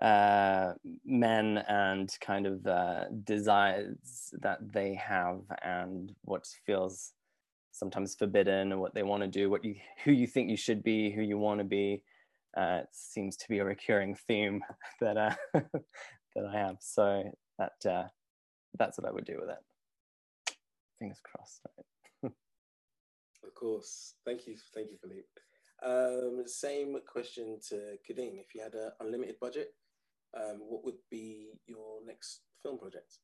uh, 0.00 0.74
men 1.04 1.58
and 1.68 2.16
kind 2.20 2.46
of 2.46 2.64
uh, 2.66 3.04
desires 3.24 4.32
that 4.40 4.58
they 4.72 4.94
have 4.94 5.40
and 5.62 6.14
what 6.22 6.46
feels 6.64 7.14
sometimes 7.72 8.14
forbidden 8.14 8.72
or 8.72 8.78
what 8.78 8.94
they 8.94 9.02
want 9.02 9.22
to 9.22 9.28
do, 9.28 9.50
what 9.50 9.64
you 9.64 9.74
who 10.04 10.12
you 10.12 10.26
think 10.26 10.50
you 10.50 10.56
should 10.56 10.82
be, 10.82 11.10
who 11.10 11.22
you 11.22 11.38
want 11.38 11.58
to 11.58 11.64
be. 11.64 12.02
Uh, 12.56 12.80
it 12.82 12.88
seems 12.92 13.36
to 13.36 13.48
be 13.48 13.58
a 13.58 13.64
recurring 13.64 14.16
theme 14.26 14.62
that 15.00 15.16
uh, 15.16 15.34
that 15.54 16.44
I 16.48 16.56
have. 16.56 16.76
So 16.80 17.24
that 17.58 17.90
uh, 17.90 18.08
that's 18.78 18.98
what 18.98 19.08
I 19.08 19.12
would 19.12 19.24
do 19.24 19.38
with 19.40 19.50
it. 19.50 20.54
Fingers 20.98 21.20
crossed. 21.22 21.62
of 22.22 23.54
course. 23.54 24.14
Thank 24.24 24.46
you. 24.46 24.56
Thank 24.74 24.90
you, 24.90 24.96
Philippe. 25.00 25.26
Um, 25.84 26.42
same 26.46 26.96
question 27.10 27.58
to 27.68 27.74
Kadeem. 28.08 28.40
If 28.40 28.54
you 28.54 28.62
had 28.62 28.74
an 28.74 28.90
unlimited 29.00 29.36
budget, 29.40 29.74
um, 30.36 30.60
what 30.68 30.84
would 30.84 30.98
be 31.10 31.50
your 31.66 32.04
next 32.06 32.40
film 32.62 32.78
project? 32.78 33.18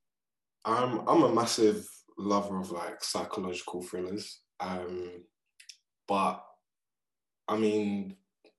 I'm 0.65 1.07
I'm 1.07 1.23
a 1.23 1.35
massive 1.35 1.87
lover 2.17 2.61
of 2.61 2.71
like 2.71 3.03
psychological 3.03 3.83
thrillers. 3.83 4.41
Um, 4.61 5.25
but 6.07 6.45
I 7.49 7.57
mean, 7.57 8.17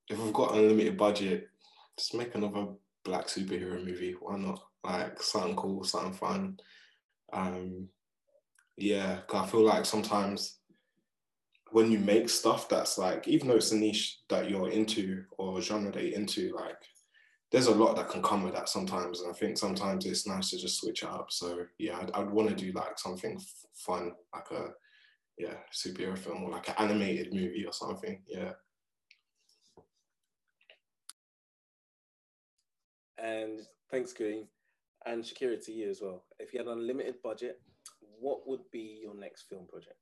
if 0.10 0.20
we've 0.20 0.34
got 0.34 0.56
unlimited 0.56 0.98
budget, 0.98 1.48
just 1.98 2.14
make 2.14 2.36
another 2.36 2.68
black 3.04 3.28
superhero 3.28 3.84
movie. 3.84 4.16
Why 4.20 4.38
not? 4.38 4.60
Like 4.84 5.22
something 5.22 5.56
cool, 5.56 5.84
something 5.84 6.14
fun. 6.14 6.58
Um, 7.34 7.88
yeah, 8.78 9.20
I 9.34 9.46
feel 9.48 9.64
like 9.64 9.86
sometimes 9.86 10.60
when 11.76 11.92
you 11.92 12.00
make 12.00 12.30
stuff 12.30 12.70
that's 12.70 12.98
like, 12.98 13.28
even 13.28 13.50
though 13.50 13.58
it's 13.58 13.74
a 13.74 13.76
niche 13.76 14.20
that 14.30 14.50
you're 14.50 14.70
into 14.70 15.26
or 15.38 15.60
genre 15.60 15.92
that 15.92 16.06
you're 16.06 16.18
into, 16.18 16.56
like 16.56 16.78
there's 17.52 17.68
a 17.68 17.76
lot 17.76 17.98
that 17.98 18.08
can 18.08 18.24
come 18.24 18.44
with 18.44 18.54
that 18.54 18.70
sometimes. 18.70 19.20
And 19.20 19.30
I 19.30 19.34
think 19.34 19.58
sometimes 19.58 20.06
it's 20.06 20.26
nice 20.26 20.52
to 20.52 20.58
just 20.58 20.80
switch 20.80 21.04
it 21.04 21.10
up. 21.10 21.28
So 21.32 21.66
yeah, 21.78 21.98
I'd, 22.00 22.12
I'd 22.12 22.32
want 22.32 22.48
to 22.48 22.56
do 22.56 22.72
like 22.72 22.98
something 22.98 23.38
fun, 23.74 24.14
like 24.34 24.50
a 24.52 24.70
yeah 25.38 25.56
superhero 25.74 26.18
film 26.18 26.44
or 26.44 26.52
like 26.52 26.70
an 26.70 26.76
animated 26.78 27.34
movie 27.34 27.66
or 27.66 27.74
something. 27.74 28.22
Yeah. 28.26 28.54
And 33.18 33.60
thanks, 33.92 34.14
Green. 34.14 34.48
And 35.06 35.26
Shakira 35.26 35.62
to 35.66 35.74
you 35.74 35.90
as 35.90 36.00
well. 36.02 36.24
If 36.40 36.54
you 36.54 36.60
had 36.60 36.70
unlimited 36.70 37.16
budget, 37.22 37.60
what 38.00 38.48
would 38.48 38.62
be 38.72 39.02
your 39.04 39.14
next 39.14 39.50
film 39.50 39.68
project? 39.68 40.00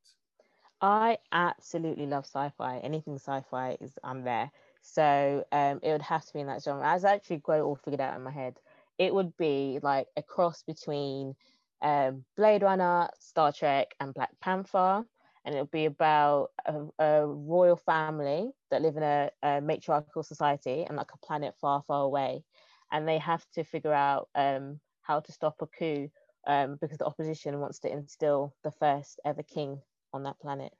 I 0.83 1.17
absolutely 1.31 2.07
love 2.07 2.25
sci-fi. 2.25 2.79
Anything 2.79 3.15
sci-fi 3.15 3.77
is 3.79 3.97
I'm 4.03 4.25
there. 4.25 4.51
So 4.81 5.45
um, 5.53 5.79
it 5.81 5.93
would 5.93 6.01
have 6.01 6.25
to 6.25 6.33
be 6.33 6.41
in 6.41 6.47
that 6.47 6.61
genre. 6.61 6.85
I 6.85 6.93
was 6.93 7.05
actually 7.05 7.37
got 7.37 7.59
it 7.59 7.61
all 7.61 7.77
figured 7.77 8.01
out 8.01 8.17
in 8.17 8.21
my 8.21 8.31
head. 8.31 8.59
It 8.97 9.13
would 9.13 9.35
be 9.37 9.79
like 9.81 10.07
a 10.17 10.21
cross 10.21 10.61
between 10.61 11.35
um, 11.81 12.25
Blade 12.35 12.63
Runner, 12.63 13.07
Star 13.17 13.53
Trek, 13.53 13.95
and 14.01 14.13
Black 14.13 14.31
Panther. 14.41 15.05
And 15.45 15.55
it 15.55 15.59
would 15.59 15.71
be 15.71 15.85
about 15.85 16.49
a, 16.65 16.81
a 16.99 17.27
royal 17.27 17.77
family 17.77 18.51
that 18.69 18.81
live 18.81 18.97
in 18.97 19.03
a, 19.03 19.29
a, 19.41 19.61
matriarchal 19.61 20.23
society 20.23 20.83
and 20.83 20.97
like 20.97 21.11
a 21.13 21.25
planet 21.25 21.55
far, 21.61 21.81
far 21.87 22.03
away. 22.03 22.43
And 22.91 23.07
they 23.07 23.19
have 23.19 23.45
to 23.53 23.63
figure 23.63 23.93
out 23.93 24.27
um, 24.35 24.81
how 25.01 25.21
to 25.21 25.31
stop 25.31 25.61
a 25.61 25.67
coup 25.67 26.09
um, 26.45 26.77
because 26.81 26.97
the 26.97 27.05
opposition 27.05 27.61
wants 27.61 27.79
to 27.79 27.91
instill 27.91 28.53
the 28.65 28.71
first 28.71 29.21
ever 29.23 29.43
king 29.43 29.79
on 30.13 30.23
that 30.23 30.39
planet. 30.39 30.73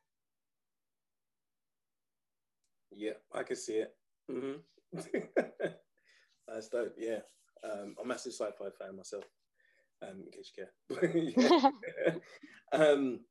Yeah, 2.92 3.14
I 3.34 3.44
can 3.44 3.56
see 3.56 3.74
it. 3.74 3.96
Mm-hmm. 4.32 4.98
That's 6.48 6.68
dope. 6.70 6.94
Yeah, 6.98 7.20
um, 7.64 7.96
I'm 8.00 8.06
a 8.06 8.08
massive 8.08 8.34
sci-fi 8.34 8.70
fan 8.80 8.96
myself. 8.96 9.24
Um, 10.02 10.24
in 10.26 10.32
case 10.32 10.52
you 10.58 11.34
care. 11.34 11.72
um, 12.74 13.22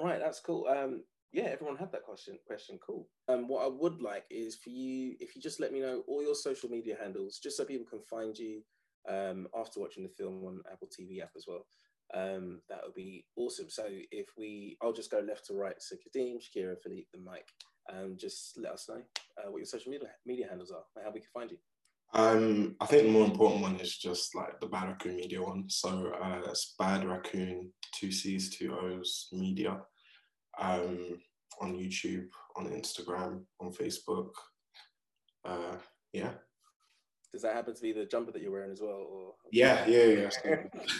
right, 0.00 0.18
that's 0.18 0.40
cool. 0.40 0.66
Um, 0.66 1.02
yeah, 1.32 1.44
everyone 1.44 1.76
had 1.76 1.92
that 1.92 2.04
question. 2.04 2.38
Question, 2.46 2.78
cool. 2.84 3.08
Um, 3.28 3.48
what 3.48 3.64
I 3.64 3.68
would 3.68 4.00
like 4.00 4.24
is 4.30 4.56
for 4.56 4.70
you, 4.70 5.14
if 5.20 5.36
you 5.36 5.42
just 5.42 5.60
let 5.60 5.72
me 5.72 5.80
know 5.80 6.02
all 6.08 6.22
your 6.22 6.34
social 6.34 6.70
media 6.70 6.96
handles, 6.98 7.38
just 7.42 7.56
so 7.56 7.64
people 7.64 7.86
can 7.86 8.00
find 8.08 8.36
you 8.38 8.62
um, 9.08 9.46
after 9.54 9.80
watching 9.80 10.04
the 10.04 10.08
film 10.08 10.42
on 10.44 10.60
Apple 10.72 10.88
TV 10.88 11.22
app 11.22 11.32
as 11.36 11.44
well. 11.46 11.66
Um, 12.14 12.60
that 12.68 12.80
would 12.84 12.94
be 12.94 13.24
awesome. 13.36 13.68
So 13.68 13.84
if 13.88 14.26
we, 14.38 14.76
I'll 14.82 14.92
just 14.92 15.10
go 15.10 15.20
left 15.20 15.46
to 15.46 15.54
right. 15.54 15.74
So 15.80 15.96
Kadeem, 15.96 16.36
Shakira, 16.36 16.76
Philippe, 16.82 17.08
and 17.14 17.24
Mike. 17.24 17.48
Um, 17.92 18.16
just 18.18 18.58
let 18.58 18.72
us 18.72 18.86
know 18.88 19.02
uh, 19.38 19.50
what 19.50 19.58
your 19.58 19.66
social 19.66 19.90
media 19.90 20.08
media 20.24 20.46
handles 20.48 20.70
are 20.70 20.84
and 20.96 21.04
how 21.04 21.12
we 21.12 21.20
can 21.20 21.28
find 21.34 21.50
you. 21.50 21.58
Um, 22.14 22.76
I 22.80 22.86
think 22.86 23.02
the 23.04 23.10
more 23.10 23.26
important 23.26 23.60
one 23.60 23.76
is 23.80 23.96
just 23.96 24.34
like 24.34 24.60
the 24.60 24.68
Bad 24.68 24.88
Raccoon 24.88 25.16
Media 25.16 25.42
one. 25.42 25.64
So 25.68 26.12
uh, 26.22 26.40
that's 26.46 26.74
Bad 26.78 27.04
Raccoon, 27.04 27.72
two 27.94 28.12
C's, 28.12 28.56
two 28.56 28.74
O's 28.80 29.28
Media, 29.32 29.80
um, 30.58 31.18
on 31.60 31.74
YouTube, 31.74 32.28
on 32.56 32.66
Instagram, 32.66 33.42
on 33.60 33.72
Facebook. 33.72 34.30
Uh, 35.44 35.76
yeah. 36.12 36.34
Does 37.34 37.42
that 37.42 37.56
happen 37.56 37.74
to 37.74 37.82
be 37.82 37.90
the 37.90 38.04
jumper 38.04 38.30
that 38.30 38.42
you're 38.42 38.52
wearing 38.52 38.70
as 38.70 38.80
well? 38.80 39.08
Or 39.10 39.34
Yeah, 39.50 39.84
yeah, 39.88 40.04
yeah. 40.04 40.30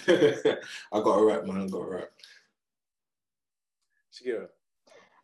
I 0.92 1.00
got 1.00 1.20
a 1.20 1.24
rep, 1.24 1.46
man. 1.46 1.62
I 1.62 1.66
got 1.68 1.82
a 1.82 1.88
rep. 1.88 2.12
Shakira. 4.12 4.48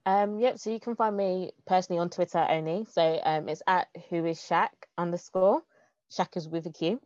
Um, 0.06 0.38
yep, 0.38 0.60
so 0.60 0.70
you 0.70 0.78
can 0.78 0.94
find 0.94 1.16
me 1.16 1.50
personally 1.66 1.98
on 1.98 2.10
Twitter 2.10 2.46
only. 2.48 2.86
So 2.92 3.20
um, 3.24 3.48
it's 3.48 3.60
at 3.66 3.88
who 4.08 4.24
is 4.24 4.38
Shaq 4.38 4.68
underscore. 4.96 5.62
Shaq 6.16 6.36
is 6.36 6.48
with 6.48 6.66
a 6.66 6.70
Q. 6.70 7.00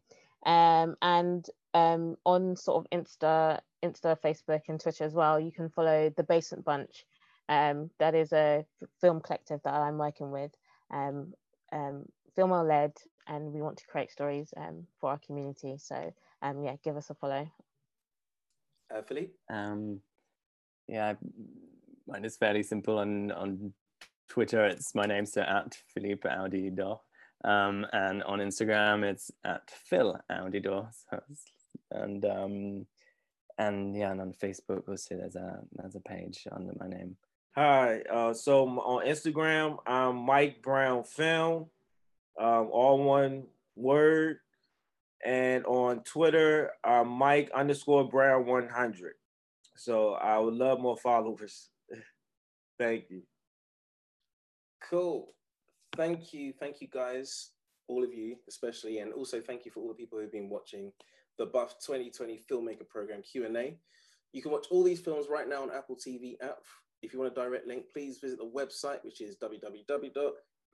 Um, 0.44 0.96
and 1.00 1.46
um, 1.72 2.18
on 2.26 2.56
sort 2.56 2.84
of 2.84 2.90
Insta, 2.90 3.60
Insta, 3.82 4.20
Facebook, 4.20 4.60
and 4.68 4.78
Twitter 4.78 5.04
as 5.04 5.14
well, 5.14 5.40
you 5.40 5.50
can 5.50 5.70
follow 5.70 6.12
the 6.14 6.24
Basement 6.24 6.66
Bunch. 6.66 7.06
Um, 7.48 7.88
that 7.98 8.14
is 8.14 8.34
a 8.34 8.66
film 9.00 9.22
collective 9.22 9.62
that 9.64 9.72
I'm 9.72 9.96
working 9.96 10.30
with. 10.30 10.50
Um, 10.90 11.32
um, 11.72 12.04
film 12.36 12.52
are 12.52 12.66
led, 12.66 12.92
and 13.26 13.52
we 13.52 13.62
want 13.62 13.78
to 13.78 13.86
create 13.86 14.10
stories 14.10 14.52
um, 14.56 14.86
for 15.00 15.10
our 15.10 15.18
community. 15.18 15.76
So 15.78 16.12
um, 16.42 16.62
yeah, 16.62 16.76
give 16.82 16.96
us 16.96 17.10
a 17.10 17.14
follow. 17.14 17.50
Uh, 18.94 19.02
Philippe. 19.02 19.32
Um, 19.50 20.00
yeah, 20.86 21.14
mine 22.06 22.24
is 22.24 22.36
fairly 22.36 22.62
simple 22.62 22.98
on 22.98 23.32
on 23.32 23.72
Twitter. 24.28 24.64
It's 24.64 24.94
my 24.94 25.06
name, 25.06 25.26
so 25.26 25.42
at 25.42 25.76
Philippe 25.92 26.28
Audidor. 26.28 27.00
Um, 27.44 27.86
and 27.92 28.22
on 28.22 28.38
Instagram, 28.38 29.04
it's 29.04 29.30
at 29.44 29.70
Phil 29.70 30.18
Audidor. 30.30 30.88
So, 31.10 31.22
and 31.90 32.24
um, 32.24 32.86
and 33.58 33.96
yeah, 33.96 34.10
and 34.10 34.20
on 34.20 34.32
Facebook, 34.32 34.82
we'll 34.86 34.96
see 34.96 35.14
there's 35.14 35.36
a 35.36 35.60
there's 35.72 35.94
a 35.94 36.00
page 36.00 36.46
under 36.50 36.72
my 36.78 36.88
name. 36.88 37.16
Hi. 37.54 38.00
Uh, 38.10 38.34
so 38.34 38.66
on 38.66 39.06
Instagram, 39.06 39.78
I'm 39.86 40.16
Mike 40.16 40.60
Brown 40.60 41.04
Film, 41.04 41.66
um, 42.40 42.68
all 42.72 43.02
one 43.02 43.44
word, 43.76 44.38
and 45.24 45.64
on 45.66 46.00
Twitter, 46.04 46.70
I'm 46.84 47.08
Mike 47.08 47.50
underscore 47.54 48.08
Brown 48.08 48.46
100. 48.46 49.14
So 49.76 50.14
I 50.14 50.38
would 50.38 50.54
love 50.54 50.80
more 50.80 50.96
followers. 50.96 51.70
Thank 52.78 53.04
you. 53.10 53.22
Cool. 54.88 55.34
Thank 55.96 56.32
you. 56.32 56.52
Thank 56.58 56.80
you, 56.80 56.88
guys. 56.88 57.50
All 57.88 58.04
of 58.04 58.12
you, 58.12 58.36
especially, 58.48 58.98
and 58.98 59.12
also 59.12 59.42
thank 59.42 59.66
you 59.66 59.70
for 59.70 59.80
all 59.80 59.88
the 59.88 59.94
people 59.94 60.18
who've 60.18 60.32
been 60.32 60.48
watching 60.48 60.90
the 61.38 61.44
Buff 61.44 61.74
2020 61.84 62.40
Filmmaker 62.50 62.88
Program 62.88 63.20
Q&A. 63.20 63.76
You 64.32 64.42
can 64.42 64.50
watch 64.50 64.66
all 64.70 64.82
these 64.82 65.00
films 65.00 65.26
right 65.28 65.46
now 65.46 65.62
on 65.62 65.70
Apple 65.70 65.96
TV 65.96 66.36
app. 66.42 66.62
If 67.02 67.12
you 67.12 67.18
want 67.18 67.32
a 67.32 67.34
direct 67.34 67.66
link, 67.66 67.84
please 67.92 68.18
visit 68.20 68.38
the 68.38 68.50
website, 68.50 69.04
which 69.04 69.20
is 69.20 69.36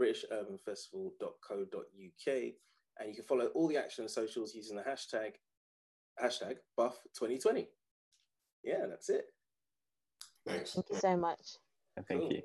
www.britishurbanfestival.co.uk. 0.01 2.34
And 2.98 3.09
you 3.09 3.14
can 3.14 3.24
follow 3.24 3.46
all 3.55 3.68
the 3.68 3.76
action 3.78 4.03
and 4.03 4.11
socials 4.11 4.55
using 4.55 4.76
the 4.76 4.82
hashtag, 4.82 5.32
hashtag 6.22 6.57
Buff 6.76 6.98
2020. 7.18 7.68
Yeah, 8.62 8.86
that's 8.88 9.09
it. 9.09 9.24
Thanks. 10.46 10.74
Thank 10.74 10.90
you 10.90 10.96
so 10.96 11.16
much. 11.16 11.40
Thank 12.09 12.20
Cool. 12.22 12.32
you. 12.32 12.42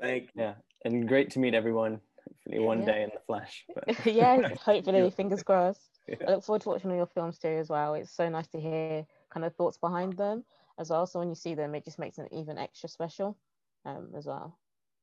Thank 0.00 0.30
Yeah, 0.34 0.54
and 0.84 1.08
great 1.08 1.30
to 1.30 1.38
meet 1.38 1.54
everyone. 1.54 2.00
Hopefully, 2.26 2.58
one 2.58 2.80
Yeah. 2.80 2.86
day 2.86 3.02
in 3.04 3.10
the 3.14 3.20
flesh. 3.20 3.64
But 3.74 3.84
yeah, 4.06 4.54
hopefully, 4.64 5.10
fingers 5.10 5.42
crossed. 5.42 5.90
Yeah. 6.08 6.16
I 6.28 6.34
look 6.34 6.44
forward 6.44 6.62
to 6.62 6.68
watching 6.68 6.90
all 6.92 6.96
your 6.96 7.06
films 7.06 7.36
too 7.36 7.48
as 7.48 7.68
well. 7.68 7.94
It's 7.94 8.12
so 8.12 8.28
nice 8.28 8.46
to 8.48 8.60
hear 8.60 9.04
kind 9.28 9.44
of 9.44 9.56
thoughts 9.56 9.76
behind 9.76 10.16
them 10.16 10.44
as 10.78 10.90
well. 10.90 11.04
So 11.04 11.18
when 11.18 11.28
you 11.28 11.34
see 11.34 11.54
them, 11.54 11.74
it 11.74 11.84
just 11.84 11.98
makes 11.98 12.16
them 12.16 12.28
even 12.30 12.58
extra 12.58 12.88
special 12.88 13.36
um, 13.84 14.10
as 14.16 14.24
well. 14.24 14.56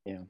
Yeah. 0.06 0.22